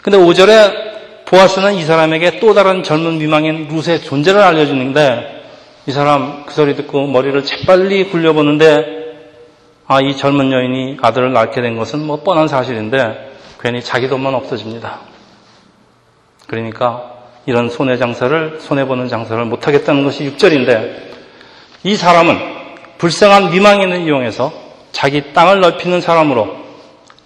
근데 0.02 0.18
5절에 0.18 1.24
보아스는 1.26 1.74
이 1.74 1.82
사람에게 1.82 2.40
또 2.40 2.54
다른 2.54 2.82
젊은 2.82 3.18
미망인 3.18 3.68
룻의 3.68 4.02
존재를 4.02 4.40
알려주는데 4.40 5.42
이 5.86 5.92
사람 5.92 6.44
그 6.44 6.52
소리 6.54 6.76
듣고 6.76 7.06
머리를 7.06 7.44
재빨리 7.44 8.10
굴려보는데 8.10 9.02
아, 9.86 10.00
이 10.00 10.16
젊은 10.16 10.52
여인이 10.52 10.98
아들을 11.02 11.32
낳게 11.32 11.60
된 11.60 11.76
것은 11.76 12.06
뭐 12.06 12.22
뻔한 12.22 12.48
사실인데 12.48 13.32
괜히 13.60 13.82
자기 13.82 14.08
돈만 14.08 14.34
없어집니다. 14.34 15.00
그러니까 16.46 17.21
이런 17.46 17.68
손해 17.68 17.96
장사를, 17.96 18.58
손해 18.60 18.84
보는 18.84 19.08
장사를 19.08 19.44
못 19.44 19.66
하겠다는 19.66 20.04
것이 20.04 20.24
6절인데 20.30 21.12
이 21.84 21.96
사람은 21.96 22.38
불쌍한 22.98 23.50
미망인을 23.50 24.02
이용해서 24.02 24.52
자기 24.92 25.32
땅을 25.32 25.60
넓히는 25.60 26.00
사람으로 26.00 26.56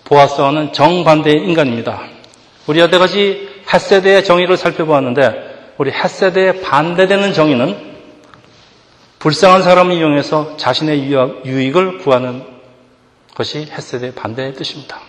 보아스와는 0.05 0.73
정반대의 0.73 1.37
인간입니다. 1.37 2.01
우리 2.67 2.81
여태까지 2.81 3.63
햇세대의 3.73 4.25
정의를 4.25 4.57
살펴보았는데 4.57 5.75
우리 5.77 5.91
햇세대에 5.91 6.61
반대되는 6.63 7.35
정의는 7.35 7.97
불쌍한 9.19 9.63
사람을 9.63 9.97
이용해서 9.97 10.57
자신의 10.57 11.11
유익을 11.45 11.99
구하는 11.99 12.45
것이 13.35 13.67
햇세대의 13.71 14.15
반대의 14.15 14.55
뜻입니다. 14.55 15.01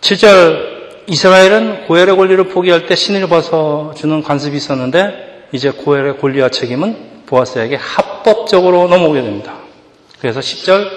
7절 0.00 0.73
이스라엘은 1.06 1.86
고엘의 1.86 2.16
권리를 2.16 2.48
포기할 2.48 2.86
때 2.86 2.94
신을 2.94 3.28
벗어주는 3.28 4.22
관습이 4.22 4.56
있었는데 4.56 5.48
이제 5.52 5.70
고엘의 5.70 6.18
권리와 6.18 6.48
책임은 6.48 7.24
보아스에게 7.26 7.76
합법적으로 7.76 8.88
넘어오게 8.88 9.22
됩니다. 9.22 9.54
그래서 10.20 10.40
10절 10.40 10.88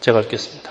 제가 0.00 0.20
읽겠습니다. 0.20 0.70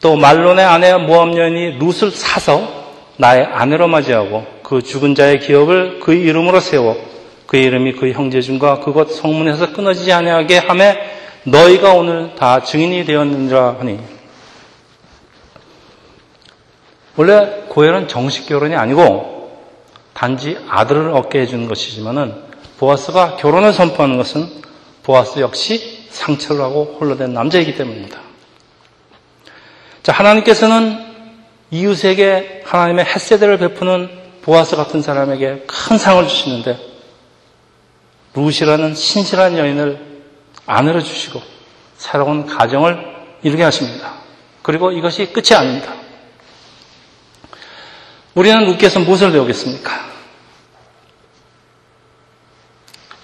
또 0.00 0.16
말론의 0.16 0.64
아내 0.64 0.94
모함 0.94 1.36
여인이 1.36 1.78
룻을 1.78 2.10
사서 2.10 2.86
나의 3.16 3.44
아내로 3.44 3.88
맞이하고 3.88 4.46
그 4.62 4.82
죽은 4.82 5.14
자의 5.14 5.40
기억을 5.40 6.00
그의 6.00 6.20
이름으로 6.22 6.60
세워 6.60 6.96
그의 7.46 7.64
이름이 7.64 7.92
그의 7.94 8.12
형제중과 8.12 8.80
그곳 8.80 9.12
성문에서 9.12 9.72
끊어지지 9.72 10.12
아니하게 10.12 10.58
함에 10.58 10.98
너희가 11.44 11.94
오늘 11.94 12.34
다 12.36 12.62
증인이 12.62 13.04
되었느니라 13.04 13.76
하니 13.80 13.98
원래 17.18 17.64
고혈은 17.68 18.06
정식 18.06 18.46
결혼이 18.46 18.76
아니고 18.76 19.60
단지 20.14 20.56
아들을 20.68 21.10
얻게 21.10 21.40
해주는 21.40 21.66
것이지만은 21.66 22.32
보아스가 22.78 23.36
결혼을 23.36 23.72
선포하는 23.72 24.16
것은 24.16 24.48
보아스 25.02 25.40
역시 25.40 26.06
상처를 26.10 26.62
하고 26.62 26.96
홀로 26.98 27.16
된 27.16 27.34
남자이기 27.34 27.74
때문입니다. 27.74 28.20
자, 30.04 30.12
하나님께서는 30.12 31.06
이웃에게 31.72 32.62
하나님의 32.64 33.04
햇세대를 33.04 33.58
베푸는 33.58 34.08
보아스 34.42 34.76
같은 34.76 35.02
사람에게 35.02 35.64
큰 35.66 35.98
상을 35.98 36.26
주시는데 36.26 36.78
루시라는 38.34 38.94
신실한 38.94 39.58
여인을 39.58 40.22
아내로 40.66 41.00
주시고 41.00 41.42
새로운 41.96 42.46
가정을 42.46 42.96
이루게 43.42 43.64
하십니다. 43.64 44.14
그리고 44.62 44.92
이것이 44.92 45.32
끝이 45.32 45.58
아닙니다. 45.58 45.98
우리는 48.38 48.66
누께서 48.66 49.00
무엇을 49.00 49.32
배우겠습니까? 49.32 49.90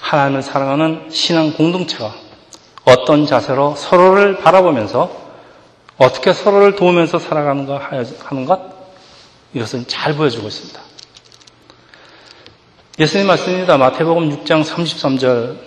하나님을 0.00 0.42
사랑하는 0.42 1.08
신앙 1.08 1.52
공동체가 1.52 2.12
어떤 2.84 3.24
자세로 3.24 3.76
서로를 3.76 4.38
바라보면서 4.38 5.08
어떻게 5.98 6.32
서로를 6.32 6.74
도우면서 6.74 7.20
살아가는가 7.20 7.90
하는 8.24 8.44
것, 8.44 8.60
이것은 9.54 9.86
잘 9.86 10.16
보여주고 10.16 10.48
있습니다. 10.48 10.80
예수님 12.98 13.28
말씀입니다. 13.28 13.78
마태복음 13.78 14.42
6장 14.42 14.64
33절. 14.64 15.58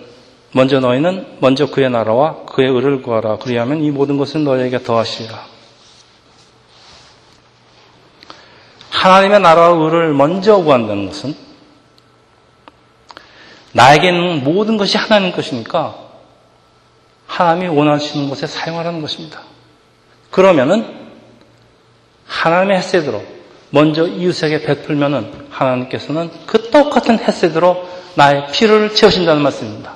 먼저 0.51 0.81
너희는 0.81 1.37
먼저 1.39 1.67
그의 1.67 1.89
나라와 1.89 2.43
그의 2.47 2.69
의를 2.69 3.01
구하라. 3.01 3.37
그리하면 3.37 3.81
이 3.81 3.91
모든 3.91 4.17
것은 4.17 4.43
너희에게 4.43 4.83
더하시리라. 4.83 5.56
하나님의 8.97 9.41
나라와 9.41 9.69
의를 9.69 10.13
먼저 10.13 10.57
구한다는 10.57 11.05
것은 11.05 11.35
나에게는 13.73 14.43
모든 14.43 14.77
것이 14.77 14.97
하나님 14.97 15.31
것이니까 15.31 15.95
하나님이 17.27 17.67
원하시는 17.67 18.27
것에 18.27 18.47
사용하라는 18.47 19.01
것입니다. 19.01 19.41
그러면은 20.31 21.11
하나님의 22.25 22.77
햇세대로 22.77 23.23
먼저 23.69 24.07
이웃에게 24.07 24.63
베풀면은 24.63 25.47
하나님께서는 25.51 26.31
그 26.47 26.71
똑같은 26.71 27.19
햇세대로 27.19 27.87
나의 28.15 28.47
피를 28.51 28.95
채우신다는 28.95 29.43
말씀입니다. 29.43 29.95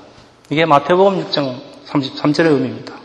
이게 0.52 0.66
마태복음 0.66 1.26
6장 1.26 1.60
33절의 1.88 2.52
의미입니다. 2.52 3.01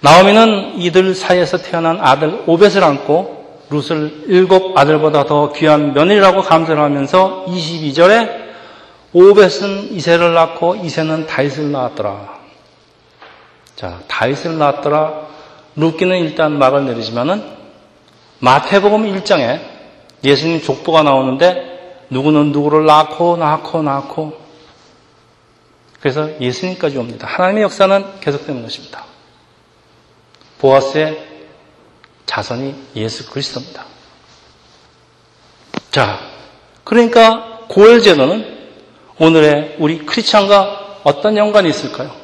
나오미는 0.00 0.80
이들 0.80 1.14
사이에서 1.14 1.58
태어난 1.58 1.98
아들 2.00 2.42
오벳을 2.46 2.82
안고 2.82 3.40
룻을 3.70 4.24
일곱 4.26 4.76
아들보다 4.76 5.24
더 5.24 5.52
귀한 5.52 5.92
며느리라고 5.92 6.42
감사를 6.42 6.80
하면서 6.80 7.44
22절에 7.46 8.50
오벳은 9.12 9.92
이세를 9.92 10.34
낳고 10.34 10.76
이세는 10.76 11.26
다윗을 11.26 11.70
낳았더라. 11.70 12.38
자, 13.76 14.00
다윗을 14.08 14.58
낳았더라. 14.58 15.28
룻기는 15.76 16.16
일단 16.18 16.58
막을 16.58 16.86
내리지만은 16.86 17.44
마태복음 18.40 19.04
1장에 19.14 19.60
예수님 20.24 20.62
족보가 20.62 21.02
나오는데 21.02 22.06
누구는 22.10 22.52
누구를 22.52 22.86
낳고 22.86 23.36
낳고 23.36 23.82
낳고 23.82 24.38
그래서 26.00 26.40
예수님까지 26.40 26.96
옵니다. 26.96 27.26
하나님의 27.26 27.64
역사는 27.64 28.20
계속되는 28.20 28.62
것입니다. 28.62 29.09
보아스의 30.60 31.26
자손이 32.26 32.74
예수 32.96 33.28
그리스도입니다. 33.30 33.84
자, 35.90 36.20
그러니까 36.84 37.60
고열 37.68 38.00
제도는 38.00 38.68
오늘의 39.18 39.76
우리 39.78 40.06
크리스찬과 40.06 41.00
어떤 41.02 41.36
연관이 41.36 41.68
있을까요? 41.68 42.14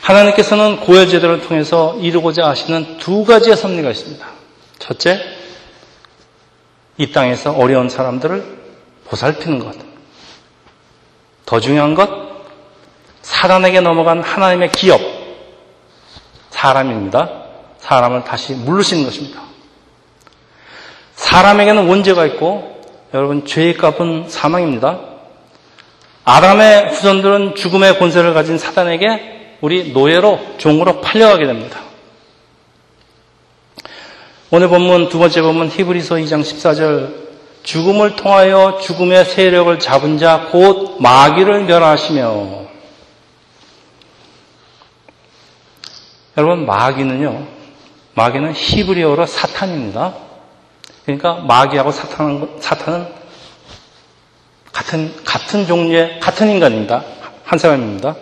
하나님께서는 0.00 0.80
고열 0.80 1.08
제도를 1.08 1.42
통해서 1.42 1.96
이루고자 2.00 2.48
하시는 2.48 2.98
두 2.98 3.24
가지의 3.24 3.56
섭리가 3.56 3.90
있습니다. 3.90 4.26
첫째, 4.78 5.20
이 6.96 7.12
땅에서 7.12 7.52
어려운 7.52 7.88
사람들을 7.88 8.58
보살피는 9.06 9.58
것. 9.58 9.74
더 11.44 11.60
중요한 11.60 11.94
것, 11.94 12.08
사단에게 13.22 13.80
넘어간 13.80 14.22
하나님의 14.22 14.70
기업, 14.72 15.00
사람입니다. 16.58 17.30
사람을 17.78 18.24
다시 18.24 18.52
물르시는 18.52 19.04
것입니다. 19.04 19.40
사람에게는 21.14 21.86
원죄가 21.88 22.26
있고 22.26 22.82
여러분 23.14 23.46
죄의 23.46 23.76
값은 23.76 24.24
사망입니다. 24.28 24.98
아담의 26.24 26.90
후손들은 26.90 27.54
죽음의 27.54 27.98
권세를 27.98 28.34
가진 28.34 28.58
사단에게 28.58 29.56
우리 29.60 29.92
노예로 29.92 30.40
종으로 30.58 31.00
팔려가게 31.00 31.46
됩니다. 31.46 31.78
오늘 34.50 34.68
본문 34.68 35.10
두 35.10 35.18
번째 35.18 35.42
본문 35.42 35.68
히브리서 35.68 36.16
2장 36.16 36.42
14절 36.42 37.28
죽음을 37.62 38.16
통하여 38.16 38.78
죽음의 38.82 39.26
세력을 39.26 39.78
잡은 39.78 40.18
자 40.18 40.48
곧 40.50 41.00
마귀를 41.00 41.64
멸하시며 41.64 42.67
여러분 46.38 46.66
마귀는요 46.66 47.46
마귀는 48.14 48.52
히브리어로 48.54 49.26
사탄입니다. 49.26 50.14
그러니까 51.04 51.34
마귀하고 51.34 51.90
사탄은, 51.90 52.60
사탄은 52.60 53.08
같은, 54.72 55.24
같은 55.24 55.66
종류의, 55.66 56.20
같은 56.20 56.48
인간입니다. 56.50 57.02
한 57.44 57.58
사람입니다. 57.58 58.14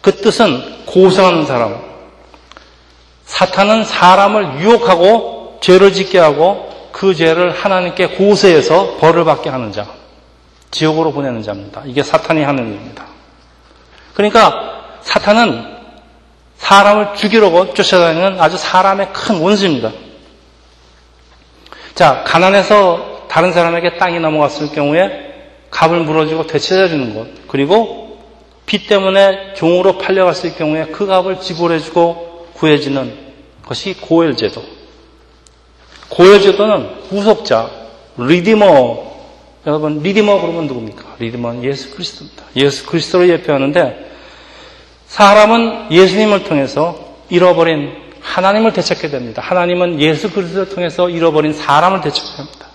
그 0.00 0.14
뜻은 0.16 0.84
고생하는 0.86 1.46
사람. 1.46 1.80
사탄은 3.24 3.84
사람을 3.84 4.60
유혹하고 4.60 5.58
죄를 5.62 5.92
짓게 5.92 6.18
하고 6.18 6.90
그그 6.92 7.14
죄를 7.14 7.52
하나님께 7.52 8.08
고소해서 8.08 8.96
벌을 8.98 9.24
받게 9.24 9.48
하는 9.48 9.72
자, 9.72 9.86
지옥으로 10.70 11.12
보내는 11.12 11.42
자입니다. 11.42 11.82
이게 11.86 12.02
사탄이 12.02 12.42
하는 12.42 12.68
일입니다. 12.68 13.06
그러니까 14.14 14.98
사탄은 15.02 15.73
사람을 16.64 17.14
죽이려고 17.14 17.74
쫓아다니는 17.74 18.40
아주 18.40 18.56
사람의 18.56 19.12
큰 19.12 19.38
원수입니다. 19.40 19.92
자, 21.94 22.24
가난해서 22.26 23.26
다른 23.28 23.52
사람에게 23.52 23.98
땅이 23.98 24.18
넘어갔을 24.18 24.70
경우에 24.72 25.34
값을 25.70 26.00
물어주고 26.00 26.46
되찾아 26.46 26.88
주는 26.88 27.14
것, 27.14 27.26
그리고 27.48 28.18
빚 28.64 28.86
때문에 28.86 29.52
종으로 29.54 29.98
팔려갔을 29.98 30.54
경우에 30.54 30.86
그 30.86 31.06
값을 31.06 31.40
지불해주고 31.40 32.48
구해지는 32.54 33.14
것이 33.66 33.94
고엘제도. 34.00 34.62
고엘제도는 36.08 36.88
후속자, 37.10 37.70
리디머. 38.16 39.14
여러분, 39.66 40.02
리디머 40.02 40.40
그러면 40.40 40.66
누굽니까? 40.66 41.16
리디머는 41.18 41.64
예수 41.64 41.90
그리스도입니다. 41.90 42.44
예수 42.56 42.86
그리스도를 42.86 43.28
예표하는데 43.28 44.13
사람은 45.14 45.92
예수님을 45.92 46.42
통해서 46.42 46.98
잃어버린 47.30 47.92
하나님을 48.20 48.72
되찾게 48.72 49.10
됩니다. 49.10 49.40
하나님은 49.42 50.00
예수 50.00 50.28
그리스도를 50.32 50.70
통해서 50.70 51.08
잃어버린 51.08 51.52
사람을 51.52 52.00
되찾게 52.00 52.36
됩니다. 52.36 52.66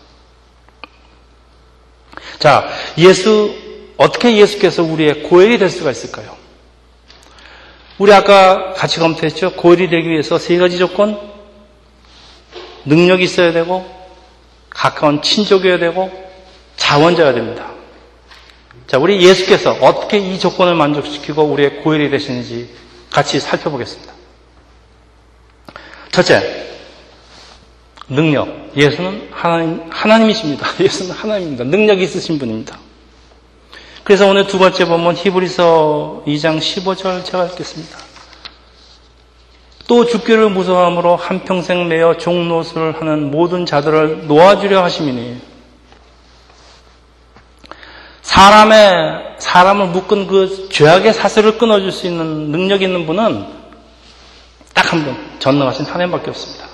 자, 2.40 2.70
예수, 2.98 3.54
어떻게 3.98 4.38
예수께서 4.38 4.84
우리의 4.84 5.24
고엘이 5.24 5.58
될 5.58 5.70
수가 5.70 5.92
있을까요? 5.92 6.38
우리 7.98 8.14
아까 8.14 8.72
같이 8.72 9.02
검토했죠? 9.02 9.56
고엘이 9.56 9.90
되기 9.90 10.08
위해서 10.08 10.38
세 10.38 10.58
가지 10.58 10.78
조건. 10.78 11.20
능력이 12.86 13.26
있어야 13.26 13.52
되고, 13.52 13.86
가까운 14.70 15.22
친족이어야 15.22 15.78
되고, 15.78 16.10
자원자여야 16.78 17.34
됩니다. 17.34 17.79
자, 18.90 18.98
우리 18.98 19.22
예수께서 19.22 19.74
어떻게 19.82 20.18
이 20.18 20.40
조건을 20.40 20.74
만족시키고 20.74 21.44
우리의 21.44 21.84
고엘이 21.84 22.10
되시는지 22.10 22.70
같이 23.12 23.40
살펴보겠습니다. 23.40 24.12
첫째, 26.10 26.66
능력. 28.08 28.72
예수는 28.76 29.30
하나님, 29.32 29.84
하나님이십니다. 29.92 30.68
예수는 30.82 31.12
하나님입니다. 31.12 31.66
능력이 31.66 32.04
있으신 32.04 32.40
분입니다. 32.40 32.80
그래서 34.04 34.28
오늘 34.28 34.48
두 34.48 34.58
번째 34.58 34.86
본문 34.86 35.16
히브리서 35.16 36.24
2장 36.26 36.58
15절 36.58 37.24
제가 37.24 37.46
읽겠습니다. 37.46 37.96
또 39.88 40.06
죽기를 40.08 40.50
무서함으로 40.50 41.16
한평생 41.16 41.88
매어 41.88 42.18
종노릇을 42.18 43.00
하는 43.00 43.30
모든 43.30 43.68
자들을 43.68 44.26
놓아주려 44.28 44.84
하심이니 44.84 45.42
사람의 48.30 49.38
사람을 49.40 49.88
묶은 49.88 50.28
그 50.28 50.70
죄악의 50.72 51.14
사슬을 51.14 51.58
끊어줄 51.58 51.92
수 51.92 52.06
있는 52.06 52.52
능력 52.52 52.84
있는 52.84 53.08
분은 53.08 53.58
딱 54.76 54.94
한 54.94 55.04
분, 55.04 55.16
전능하신 55.40 55.86
하나님밖에 55.86 56.30
없습니다. 56.30 56.68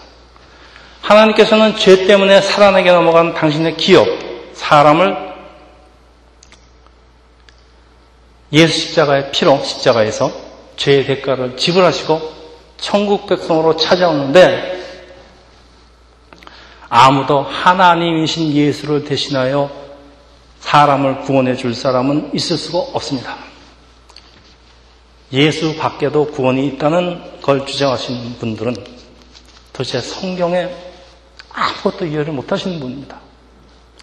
하나님께서는 1.02 1.78
죄 1.78 2.08
때문에 2.08 2.42
살아나게 2.42 2.92
넘어간 2.92 3.34
당신의 3.34 3.78
기업, 3.78 4.06
사람을 4.54 5.16
예수 8.52 8.78
십자가의 8.88 9.32
피로 9.32 9.58
십자가에서 9.64 10.32
죄의 10.76 11.06
대가를 11.06 11.56
지불하시고 11.56 12.34
천국 12.78 13.28
백성으로 13.28 13.78
찾아오는데 13.78 14.84
아무도 16.90 17.44
하나님이신 17.44 18.52
예수를 18.52 19.06
대신하여 19.06 19.85
사람을 20.66 21.22
구원해 21.22 21.56
줄 21.56 21.76
사람은 21.76 22.32
있을 22.34 22.58
수가 22.58 22.80
없습니다. 22.94 23.38
예수 25.32 25.78
밖에도 25.78 26.26
구원이 26.26 26.68
있다는 26.68 27.42
걸 27.42 27.66
주장하시는 27.66 28.38
분들은 28.40 28.76
도대체 29.72 30.02
성경에 30.02 30.68
아무것도 31.54 32.06
이해를 32.08 32.34
못 32.34 32.52
하시는 32.52 32.80
분입니다. 32.80 33.18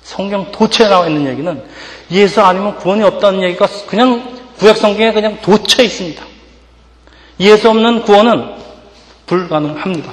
성경 0.03 0.51
도처에 0.53 0.88
나와 0.88 1.07
있는 1.07 1.31
얘기는 1.31 1.64
예수 2.11 2.40
아니면 2.40 2.77
구원이 2.77 3.03
없다는 3.03 3.42
얘기가 3.42 3.66
그냥 3.87 4.38
구약 4.59 4.77
성경에 4.77 5.12
그냥 5.12 5.40
도처에 5.40 5.87
있습니다. 5.87 6.25
예수 7.40 7.70
없는 7.70 8.03
구원은 8.03 8.55
불가능합니다. 9.27 10.12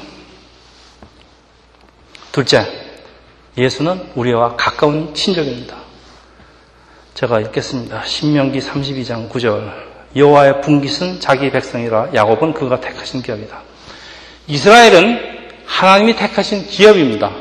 둘째, 2.32 2.66
예수는 3.58 4.12
우리와 4.16 4.56
가까운 4.56 5.14
친족입니다. 5.14 5.89
제가 7.20 7.42
읽겠습니다. 7.42 8.06
신명기 8.06 8.60
32장 8.60 9.30
9절. 9.30 9.74
여호와의 10.16 10.62
분깃은 10.62 11.20
자기 11.20 11.52
백성이라 11.52 12.12
야곱은 12.16 12.54
그가 12.54 12.80
택하신 12.80 13.22
기업이다. 13.22 13.62
이스라엘은 14.48 15.50
하나님이 15.66 16.16
택하신 16.16 16.68
기업입니다. 16.68 17.32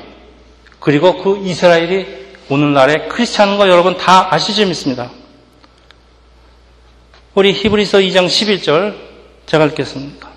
그리고 0.81 1.23
그 1.23 1.39
이스라엘이 1.45 2.07
오늘날의 2.49 3.09
크리스찬인 3.09 3.57
거 3.57 3.69
여러분 3.69 3.97
다 3.97 4.35
아시죠? 4.35 4.67
믿습니다. 4.67 5.11
우리 7.37 7.53
히브리서 7.53 7.99
2장 7.99 8.27
11절 8.27 8.97
제가 9.47 9.67
읽겠습니다. 9.67 10.29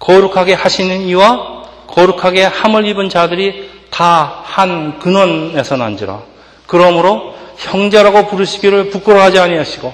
거룩하게 0.00 0.54
하시는 0.54 1.02
이와 1.02 1.62
거룩하게 1.86 2.42
함을 2.42 2.84
입은 2.86 3.10
자들이 3.10 3.70
다 3.90 4.42
한 4.56 4.98
근원에서 5.00 5.76
난지라. 5.76 6.35
그러므로 6.66 7.34
형제라고 7.56 8.26
부르시기를 8.26 8.90
부끄러워하지 8.90 9.38
아니하시고 9.38 9.92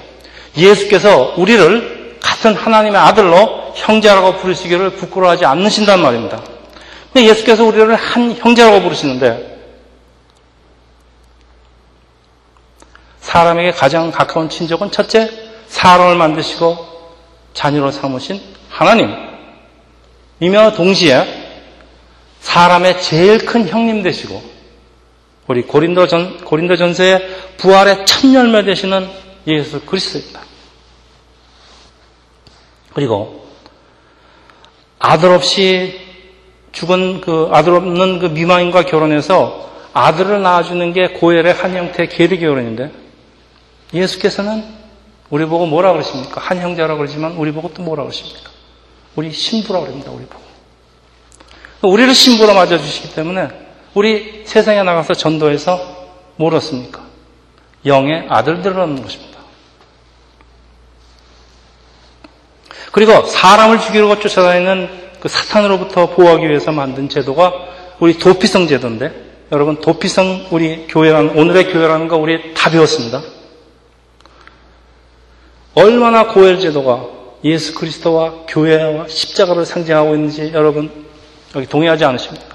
예수께서 0.57 1.33
우리를 1.37 2.17
같은 2.21 2.55
하나님의 2.55 2.99
아들로 2.99 3.73
형제라고 3.75 4.37
부르시기를 4.37 4.91
부끄러워하지 4.91 5.45
않으신단 5.45 6.01
말입니다. 6.01 6.41
예수께서 7.15 7.63
우리를 7.63 7.93
한 7.95 8.35
형제라고 8.35 8.81
부르시는데 8.81 9.53
사람에게 13.19 13.71
가장 13.71 14.11
가까운 14.11 14.49
친족은 14.49 14.91
첫째, 14.91 15.29
사람을 15.67 16.17
만드시고 16.17 16.93
자녀로 17.53 17.91
삼으신 17.91 18.41
하나님이며 18.69 20.73
동시에 20.75 21.41
사람의 22.41 23.01
제일 23.01 23.45
큰 23.45 23.67
형님 23.67 24.03
되시고 24.03 24.52
우리 25.47 25.63
고린도 25.63 26.07
전 26.07 26.37
고린도 26.45 26.77
전서의 26.77 27.27
부활의 27.57 28.05
첫 28.05 28.33
열매 28.33 28.63
되시는 28.63 29.09
예수 29.47 29.81
그리스도입니다. 29.81 30.41
그리고 32.93 33.45
아들 34.99 35.31
없이 35.31 35.99
죽은 36.71 37.21
그 37.21 37.49
아들 37.51 37.73
없는 37.73 38.19
그 38.19 38.25
미망인과 38.27 38.83
결혼해서 38.83 39.71
아들을 39.93 40.41
낳아주는 40.41 40.93
게 40.93 41.07
고엘의 41.09 41.53
한 41.53 41.75
형태의 41.75 42.09
계리 42.09 42.39
결혼인데 42.39 42.91
예수께서는 43.93 44.63
우리 45.29 45.45
보고 45.45 45.65
뭐라 45.65 45.91
그러십니까? 45.93 46.41
한 46.41 46.59
형제라고 46.59 46.97
그러지만 46.97 47.33
우리 47.33 47.51
보고 47.51 47.73
또 47.73 47.83
뭐라 47.83 48.03
그러십니까? 48.03 48.49
우리 49.15 49.31
신부라고 49.31 49.85
그럽니다. 49.85 50.11
우리 50.11 50.25
보고. 50.25 50.43
우리를 51.81 52.13
신부로 52.13 52.53
맞아주시기 52.53 53.13
때문에 53.13 53.62
우리 53.93 54.43
세상에 54.45 54.83
나가서 54.83 55.13
전도해서 55.13 55.79
뭐었습니까 56.37 57.01
영의 57.85 58.25
아들들을 58.29 58.79
얻는 58.79 59.01
것입니다. 59.01 59.33
그리고 62.91 63.25
사람을 63.25 63.79
죽이려고 63.79 64.19
쫓아다니는 64.19 65.03
그 65.19 65.27
사탄으로부터 65.27 66.11
보호하기 66.11 66.47
위해서 66.47 66.71
만든 66.71 67.09
제도가 67.09 67.51
우리 67.99 68.17
도피성 68.17 68.67
제도인데 68.67 69.11
여러분 69.51 69.79
도피성 69.79 70.47
우리 70.51 70.87
교회라는 70.87 71.37
오늘의 71.37 71.71
교회라는 71.71 72.07
거 72.07 72.17
우리 72.17 72.53
다 72.53 72.69
배웠습니다. 72.69 73.21
얼마나 75.75 76.27
고엘 76.27 76.59
제도가 76.59 77.05
예수 77.43 77.73
그리스도와 77.73 78.45
교회와 78.47 79.07
십자가를 79.07 79.65
상징하고 79.65 80.15
있는지 80.15 80.51
여러분 80.53 80.91
여기 81.55 81.65
동의하지 81.67 82.05
않으십니까? 82.05 82.52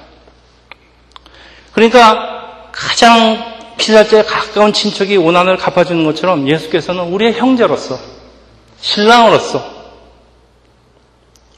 그러니까 1.78 2.70
가장 2.72 3.56
피살자에 3.76 4.24
가까운 4.24 4.72
친척이 4.72 5.16
원한을 5.16 5.56
갚아주는 5.56 6.04
것처럼 6.06 6.48
예수께서는 6.48 7.04
우리의 7.04 7.34
형제로서 7.34 7.96
신랑으로서 8.80 9.64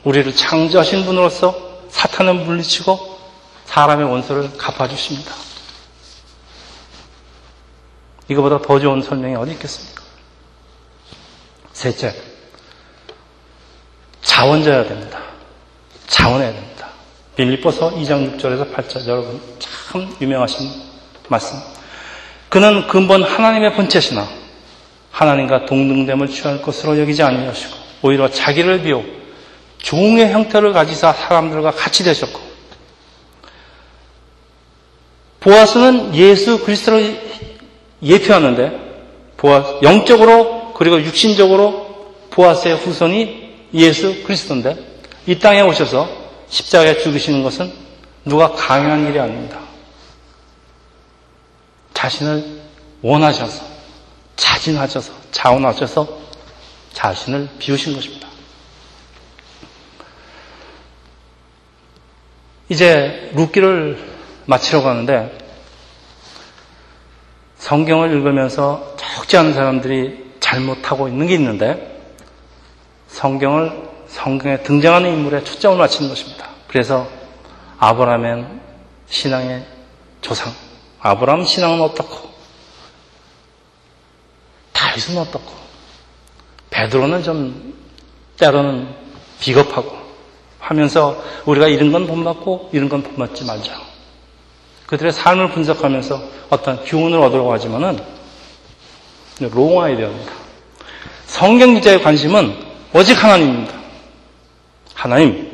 우리를 0.05 0.37
창조하신 0.37 1.07
분으로서 1.07 1.87
사탄을 1.89 2.35
물리치고 2.35 3.19
사람의 3.65 4.11
원수를 4.11 4.59
갚아주십니다. 4.59 5.35
이거보다 8.29 8.61
더 8.61 8.79
좋은 8.79 9.01
설명이 9.01 9.37
어디 9.37 9.53
있겠습니까? 9.53 10.03
셋째, 11.73 12.15
자원자여야 14.21 14.85
됩니다. 14.85 15.23
자원해야 16.09 16.53
됩니다. 16.53 16.70
빌립보서 17.41 17.95
2장 17.95 18.37
6절에서 18.37 18.71
8절 18.75 19.07
여러분 19.09 19.41
참 19.59 20.15
유명하신 20.21 20.69
말씀. 21.29 21.57
그는 22.51 22.87
근본 22.87 23.23
하나님의 23.23 23.75
본체시나 23.75 24.29
하나님과 25.11 25.65
동등됨을 25.65 26.29
취할 26.29 26.61
것으로 26.61 26.99
여기지 26.99 27.23
아니하시고 27.23 27.75
오히려 28.03 28.31
자기를 28.31 28.83
비워 28.83 29.03
종의 29.79 30.31
형태를 30.33 30.75
가지사 30.75 31.15
사람들과 31.15 31.71
같이 31.71 32.05
되셨고 32.05 32.39
보아스는 35.41 36.15
예수 36.15 36.63
그리스도를 36.63 37.23
예표하는데 38.03 38.79
보아 39.39 39.81
영적으로 39.83 40.75
그리고 40.75 41.01
육신적으로 41.01 42.15
보아스의 42.31 42.77
후손이 42.77 43.69
예수 43.73 44.23
그리스도인데 44.25 44.77
이 45.27 45.39
땅에 45.39 45.63
오셔서 45.63 46.20
십자가에 46.51 46.99
죽으시는 46.99 47.43
것은 47.43 47.73
누가 48.25 48.53
강요한 48.53 49.07
일이 49.07 49.19
아닙니다. 49.19 49.61
자신을 51.95 52.61
원하셔서 53.03 53.65
자진하셔서 54.37 55.13
자원하셔서 55.31 56.21
자신을 56.93 57.49
비우신 57.59 57.95
것입니다. 57.95 58.29
이제 62.69 63.31
룻기를 63.35 63.99
마치려고 64.47 64.89
하는데 64.89 65.39
성경을 67.59 68.13
읽으면서 68.13 68.97
적지 68.97 69.37
않은 69.37 69.55
사람들이 69.55 70.33
잘못하고 70.41 71.09
있는 71.09 71.27
게 71.27 71.35
있는데 71.35 72.01
성경을 73.09 73.90
성경에 74.11 74.63
등장하는 74.63 75.13
인물에 75.13 75.45
초점을 75.45 75.79
맞추는 75.79 76.09
것입니다. 76.09 76.49
그래서 76.67 77.09
아브라함은 77.79 78.61
신앙의 79.09 79.65
조상, 80.21 80.53
아브라함 81.01 81.45
신앙은 81.45 81.81
어떻고 81.81 82.29
다윗은 84.73 85.17
어떻고 85.17 85.53
베드로는 86.71 87.23
좀 87.23 87.75
때로는 88.37 88.95
비겁하고 89.41 89.97
하면서 90.59 91.23
우리가 91.47 91.69
이런 91.69 91.93
건 91.93 92.07
본받고 92.07 92.71
이런 92.73 92.89
건 92.89 93.03
본받지 93.03 93.45
말자. 93.45 93.81
그들의 94.87 95.13
삶을 95.13 95.51
분석하면서 95.53 96.21
어떤 96.51 96.85
교훈을 96.85 97.19
얻으려고 97.21 97.53
하지만은 97.53 97.99
롱아이디어입니다. 99.41 100.33
성경 101.27 101.75
기자의 101.75 102.03
관심은 102.03 102.57
오직 102.93 103.23
하나님입니다. 103.23 103.80
하나님. 105.01 105.51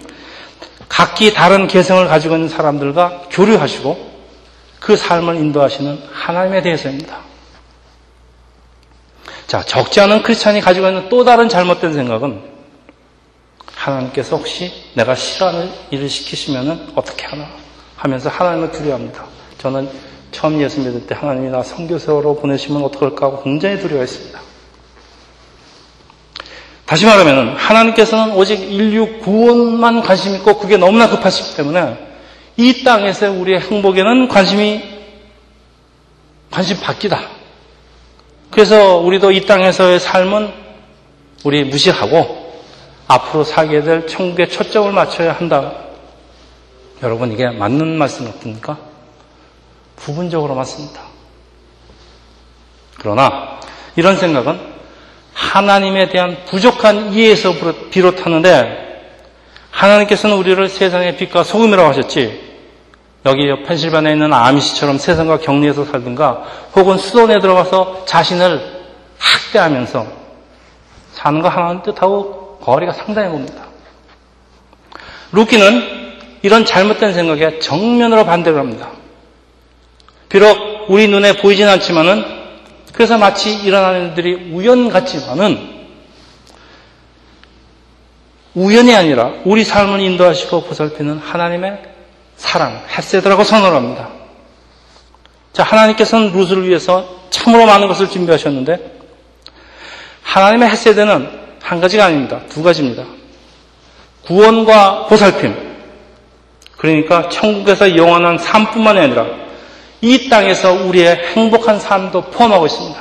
각기 0.88 1.32
다른 1.32 1.68
개성을 1.68 2.04
가지고 2.08 2.34
있는 2.34 2.48
사람들과 2.48 3.28
교류하시고 3.30 4.16
그 4.80 4.96
삶을 4.96 5.36
인도하시는 5.36 6.00
하나님에 6.12 6.62
대해서입니다. 6.62 7.18
자, 9.46 9.62
적지 9.62 10.00
않은 10.00 10.24
크리스찬이 10.24 10.60
가지고 10.60 10.88
있는 10.88 11.08
또 11.08 11.24
다른 11.24 11.48
잘못된 11.48 11.92
생각은 11.92 12.42
하나님께서 13.76 14.36
혹시 14.36 14.72
내가 14.94 15.14
싫어하는 15.14 15.70
일을 15.90 16.08
시키시면 16.08 16.94
어떻게 16.96 17.24
하나 17.26 17.46
하면서 17.94 18.28
하나님을 18.28 18.72
두려워합니다. 18.72 19.26
저는 19.58 19.88
처음 20.32 20.60
예수 20.60 20.80
믿을 20.80 21.06
때 21.06 21.14
하나님이 21.14 21.50
나 21.50 21.62
선교사로 21.62 22.34
보내시면 22.40 22.82
어떡할까 22.82 23.26
하고 23.26 23.44
굉장히 23.44 23.78
두려워했습니다. 23.78 24.45
다시 26.86 27.04
말하면 27.04 27.56
하나님께서는 27.56 28.34
오직 28.36 28.60
인류 28.60 29.18
구원만 29.18 30.02
관심 30.02 30.36
있고 30.36 30.56
그게 30.58 30.76
너무나 30.76 31.08
급하시기 31.08 31.56
때문에 31.56 31.98
이 32.56 32.84
땅에서 32.84 33.32
우리의 33.32 33.60
행복에는 33.60 34.28
관심이 34.28 34.82
관심 36.50 36.80
바뀌다. 36.80 37.20
그래서 38.50 38.98
우리도 38.98 39.32
이 39.32 39.44
땅에서의 39.44 39.98
삶은 39.98 40.52
우리 41.44 41.64
무시하고 41.64 42.62
앞으로 43.08 43.44
살게 43.44 43.82
될 43.82 44.06
천국에 44.06 44.46
초점을 44.46 44.90
맞춰야 44.92 45.32
한다. 45.32 45.72
여러분, 47.02 47.32
이게 47.32 47.48
맞는 47.50 47.98
말씀 47.98 48.24
같습니까? 48.24 48.78
부분적으로 49.96 50.54
맞습니다. 50.54 51.02
그러나 52.98 53.60
이런 53.96 54.16
생각은 54.16 54.75
하나님에 55.36 56.08
대한 56.08 56.38
부족한 56.46 57.12
이해에서 57.12 57.52
비롯하는데 57.90 58.86
하나님께서는 59.70 60.34
우리를 60.36 60.66
세상의 60.68 61.18
빛과 61.18 61.44
소금이라고 61.44 61.90
하셨지 61.90 62.40
여기 63.26 63.62
펜실반에 63.64 64.12
있는 64.12 64.32
아미시처럼 64.32 64.96
세상과 64.96 65.40
격리해서 65.40 65.84
살든가 65.84 66.44
혹은 66.74 66.96
수도에 66.96 67.38
들어가서 67.38 68.06
자신을 68.06 68.86
학대하면서 69.18 70.06
사는 71.12 71.42
거 71.42 71.48
하나님 71.48 71.82
뜻하고 71.82 72.58
거리가 72.62 72.94
상당히 72.94 73.28
봅니다. 73.28 73.64
루키는 75.32 76.06
이런 76.42 76.64
잘못된 76.64 77.12
생각에 77.12 77.58
정면으로 77.58 78.24
반대를 78.24 78.58
합니다. 78.58 78.90
비록 80.30 80.86
우리 80.88 81.08
눈에 81.08 81.36
보이진 81.36 81.68
않지만은 81.68 82.45
그래서 82.96 83.18
마치 83.18 83.54
일어나는 83.54 84.08
일들이 84.08 84.52
우연 84.52 84.88
같지만은 84.88 85.76
우연이 88.54 88.94
아니라 88.96 89.34
우리 89.44 89.64
삶을 89.64 90.00
인도하시고 90.00 90.62
보살피는 90.62 91.18
하나님의 91.18 91.82
사랑, 92.36 92.82
햇세드라고 92.96 93.44
선언을 93.44 93.76
합니다. 93.76 94.08
자, 95.52 95.62
하나님께서는 95.62 96.32
루스를 96.32 96.66
위해서 96.66 97.06
참으로 97.28 97.66
많은 97.66 97.86
것을 97.86 98.08
준비하셨는데 98.08 98.98
하나님의 100.22 100.70
햇세드는 100.70 101.28
한 101.60 101.80
가지가 101.82 102.06
아닙니다. 102.06 102.40
두 102.48 102.62
가지입니다. 102.62 103.04
구원과 104.24 105.06
보살핌. 105.06 105.54
그러니까 106.78 107.28
천국에서 107.28 107.94
영원한 107.94 108.38
삶뿐만 108.38 108.96
아니라 108.96 109.45
이 110.00 110.28
땅에서 110.28 110.72
우리의 110.72 111.16
행복한 111.34 111.80
삶도 111.80 112.30
포함하고 112.30 112.66
있습니다. 112.66 113.00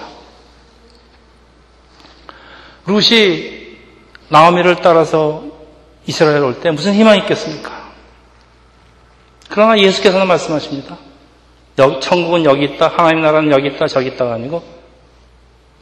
룻이 2.87 3.77
나오미를 4.29 4.77
따라서 4.77 5.43
이스라엘 6.07 6.43
올 6.43 6.59
때 6.61 6.71
무슨 6.71 6.93
희망이 6.93 7.19
있겠습니까? 7.19 7.91
그러나 9.49 9.77
예수께서는 9.79 10.27
말씀하십니다. 10.27 10.97
천국은 12.01 12.45
여기 12.45 12.65
있다, 12.65 12.87
하나님 12.87 13.21
나라는 13.21 13.51
여기 13.51 13.67
있다, 13.67 13.87
저기 13.87 14.07
있다가 14.09 14.35
아니고 14.35 14.63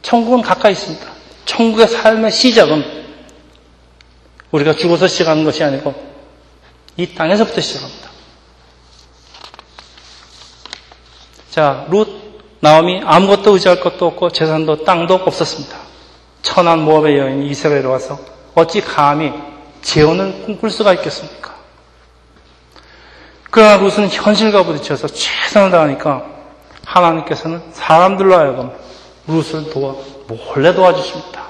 천국은 0.02 0.42
가까이 0.42 0.72
있습니다. 0.72 1.06
천국의 1.44 1.88
삶의 1.88 2.32
시작은 2.32 3.04
우리가 4.50 4.74
죽어서 4.74 5.06
시작하는 5.08 5.44
것이 5.44 5.62
아니고 5.62 5.94
이 6.96 7.14
땅에서부터 7.14 7.60
시작합니다. 7.60 8.10
자, 11.54 11.86
룻, 11.88 12.08
나옴이 12.58 13.02
아무것도 13.04 13.52
의지할 13.52 13.78
것도 13.78 14.06
없고 14.06 14.30
재산도 14.30 14.82
땅도 14.82 15.14
없었습니다. 15.14 15.76
천한 16.42 16.80
모압의 16.80 17.16
여인이 17.16 17.48
이스라엘에 17.48 17.84
와서 17.84 18.18
어찌 18.56 18.80
감히 18.80 19.32
재혼을 19.80 20.42
꿈꿀 20.46 20.68
수가 20.68 20.94
있겠습니까? 20.94 21.54
그러나 23.52 23.76
룻은 23.76 24.08
현실과 24.08 24.64
부딪혀서 24.64 25.06
최선을 25.06 25.70
다하니까 25.70 26.26
하나님께서는 26.86 27.62
사람들로 27.70 28.34
하여금 28.36 28.72
룻을 29.28 29.70
도와 29.70 29.94
몰래 30.26 30.74
도와주십니다. 30.74 31.40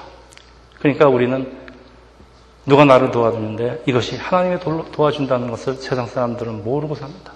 그러니까 0.77 1.07
우리는 1.07 1.51
누가 2.67 2.85
나를 2.85 3.09
도와주는데 3.09 3.85
이것이 3.87 4.17
하나님이 4.17 4.59
도와준다는 4.91 5.49
것을 5.49 5.73
세상 5.73 6.05
사람들은 6.05 6.63
모르고 6.63 6.93
삽니다. 6.93 7.34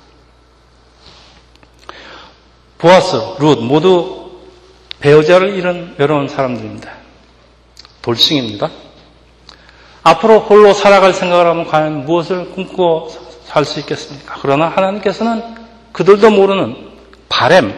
보아스, 2.80 3.18
룻 3.40 3.60
모두 3.62 4.32
배우자를 5.02 5.54
잃은 5.54 5.96
외로운 5.98 6.30
사람들입니다. 6.30 6.90
돌싱입니다. 8.02 8.70
앞으로 10.04 10.40
홀로 10.40 10.74
살아갈 10.74 11.14
생각을 11.14 11.46
하면 11.46 11.68
과연 11.68 12.06
무엇을 12.06 12.52
꿈꾸고 12.52 13.10
살수 13.44 13.82
있겠습니까? 13.82 14.38
그러나 14.42 14.70
하나님께서는 14.70 15.44
그들도 15.92 16.30
모르는 16.32 16.90
바램, 17.28 17.74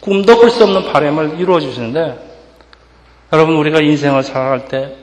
꿈도 0.00 0.38
꿀 0.38 0.50
수 0.50 0.64
없는 0.64 0.90
바램을 0.90 1.38
이루어 1.38 1.60
주시는데 1.60 2.30
여러분 3.30 3.56
우리가 3.56 3.80
인생을 3.80 4.22
살아갈 4.22 4.68
때 4.68 4.96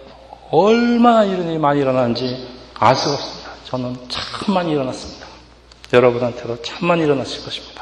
얼마나 0.50 1.26
이런 1.26 1.48
일이 1.48 1.60
많이 1.60 1.80
일어나는지 1.80 2.48
알 2.74 2.96
수가 2.96 3.14
없습니다. 3.14 3.52
저는 3.66 3.98
참 4.10 4.56
많이 4.56 4.72
일어났습니다. 4.72 5.28
여러분한테도 5.94 6.64
참 6.64 6.88
많이 6.88 7.04
일어났을 7.04 7.44
것입니다. 7.46 7.79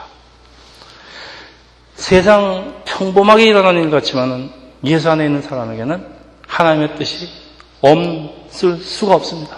세상 1.98 2.82
평범하게 2.86 3.46
일어나는 3.46 3.84
일 3.84 3.92
같지만은 3.92 4.50
예수 4.86 5.10
안에 5.10 5.26
있는 5.26 5.42
사람에게는 5.42 6.06
하나님의 6.48 6.96
뜻이 6.96 7.28
없을 7.82 8.78
수가 8.78 9.16
없습니다. 9.16 9.58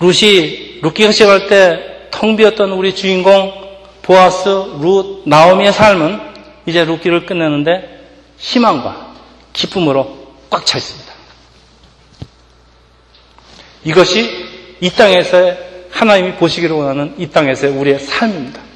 룻이 0.00 0.80
룻기가 0.82 1.12
시작할 1.12 1.46
때 1.48 1.98
텅 2.10 2.36
비었던 2.36 2.72
우리 2.72 2.94
주인공 2.94 3.52
보아스, 4.02 4.48
룻, 4.48 5.22
나오미의 5.26 5.72
삶은 5.72 6.20
이제 6.66 6.84
룻기를 6.84 7.26
끝내는데 7.26 8.06
희망과 8.38 9.14
기쁨으로 9.52 10.34
꽉 10.50 10.66
차 10.66 10.78
있습니다. 10.78 11.12
이것이 13.84 14.28
이 14.80 14.90
땅에서의 14.90 15.58
하나님이 15.90 16.34
보시기를 16.34 16.74
원하는 16.74 17.14
이 17.18 17.28
땅에서의 17.28 17.72
우리의 17.72 18.00
삶입니다. 18.00 18.67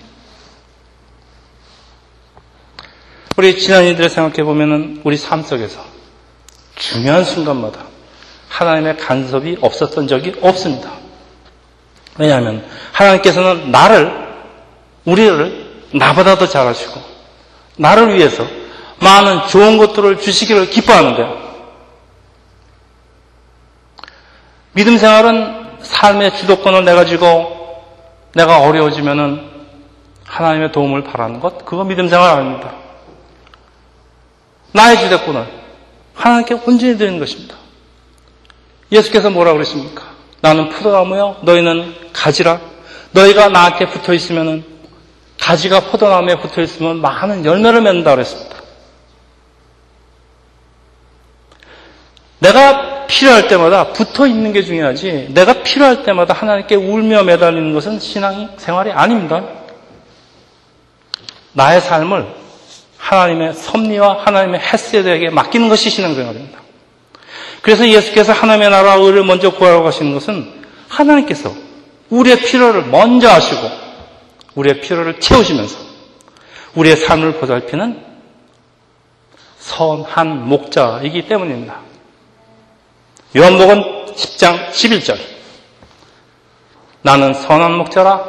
우리 3.37 3.59
지난 3.59 3.85
일들을 3.85 4.11
생각해 4.11 4.45
보면은 4.45 5.01
우리 5.05 5.17
삶 5.17 5.43
속에서 5.43 5.81
중요한 6.75 7.25
순간마다 7.25 7.81
하나님의 8.49 8.99
간섭이 8.99 9.57
없었던 9.61 10.07
적이 10.07 10.35
없습니다. 10.43 10.91
왜냐하면 12.19 12.65
하나님께서는 12.93 13.71
나를 13.71 14.13
우리를 15.07 15.87
나보다 15.95 16.37
더 16.37 16.47
잘하시고 16.47 17.01
나를 17.77 18.15
위해서 18.15 18.47
많은 19.01 19.47
좋은 19.49 19.79
것들을 19.79 20.21
주시기를 20.21 20.71
기뻐하는데요. 20.71 21.43
믿음 24.73 24.97
생활은 24.97 25.79
삶의 25.81 26.37
주도권을 26.37 26.85
내 26.85 26.95
가지고 26.95 27.83
내가 28.35 28.61
어려워지면은 28.61 29.51
하나님의 30.25 30.73
도움을 30.73 31.05
바라는 31.05 31.41
것, 31.41 31.65
그거 31.65 31.85
믿음 31.85 32.09
생활 32.09 32.39
아닙니다. 32.39 32.82
나의 34.73 34.99
주도권을 34.99 35.47
하나님께 36.15 36.55
온전히 36.67 36.97
드리는 36.97 37.19
것입니다. 37.19 37.57
예수께서 38.91 39.31
뭐라 39.31 39.53
그러십니까? 39.53 40.05
나는 40.41 40.69
포도나무요, 40.71 41.39
너희는 41.43 41.95
가지라. 42.13 42.61
너희가 43.13 43.49
나한테 43.49 43.87
붙어 43.87 44.13
있으면은 44.13 44.65
가지가 45.41 45.81
포도나무에 45.91 46.37
붙어 46.39 46.63
있으면 46.63 47.01
많은 47.01 47.45
열매를 47.45 47.81
맺는다 47.81 48.15
그랬습니다. 48.15 48.57
내가 52.39 53.07
필요할 53.07 53.47
때마다 53.49 53.93
붙어 53.93 54.27
있는 54.27 54.53
게 54.53 54.63
중요하지, 54.63 55.29
내가 55.33 55.63
필요할 55.63 56.03
때마다 56.03 56.35
하나님께 56.35 56.75
울며 56.75 57.23
매달리는 57.23 57.73
것은 57.73 58.01
신앙 58.01 58.51
생활이 58.57 58.91
아닙니다. 58.91 59.45
나의 61.53 61.81
삶을 61.81 62.42
하나님의 63.03 63.55
섭리와 63.55 64.25
하나님의 64.25 64.61
햇세에게 64.61 65.31
맡기는 65.31 65.69
것이 65.69 65.91
신앙생활입니다. 65.91 66.61
그래서 67.61 67.89
예수께서 67.89 68.33
하나님의 68.33 68.71
나라와 68.71 68.95
의를 68.97 69.25
먼저 69.25 69.51
구하라고 69.51 69.87
하시는 69.89 70.15
것은 70.15 70.63
하나님께서 70.89 71.53
우리의 72.11 72.39
필요를 72.39 72.87
먼저 72.87 73.29
아시고 73.29 73.61
우리의 74.55 74.81
필요를 74.81 75.19
채우시면서 75.19 75.77
우리의 76.75 76.97
삶을 76.97 77.35
보살피는 77.41 78.05
선한 79.59 80.49
목자이기 80.49 81.27
때문입니다. 81.27 81.81
요한복음 83.37 84.07
10장 84.15 84.71
11절 84.71 85.19
나는 87.03 87.35
선한 87.35 87.73
목자라 87.79 88.25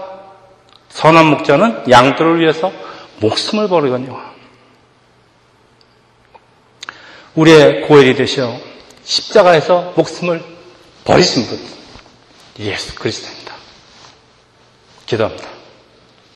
선한 0.89 1.25
목자는 1.27 1.83
양들을 1.89 2.39
위해서 2.39 2.71
목숨을 3.19 3.67
버리거니와 3.67 4.32
우리의 7.35 7.81
고엘이 7.87 8.15
되시어 8.15 8.59
십자가에서 9.03 9.93
목숨을 9.95 10.43
버리신 11.03 11.47
분 11.47 11.59
예수 12.59 12.95
그리스도입니다. 12.95 13.55
기도합니다. 15.05 15.52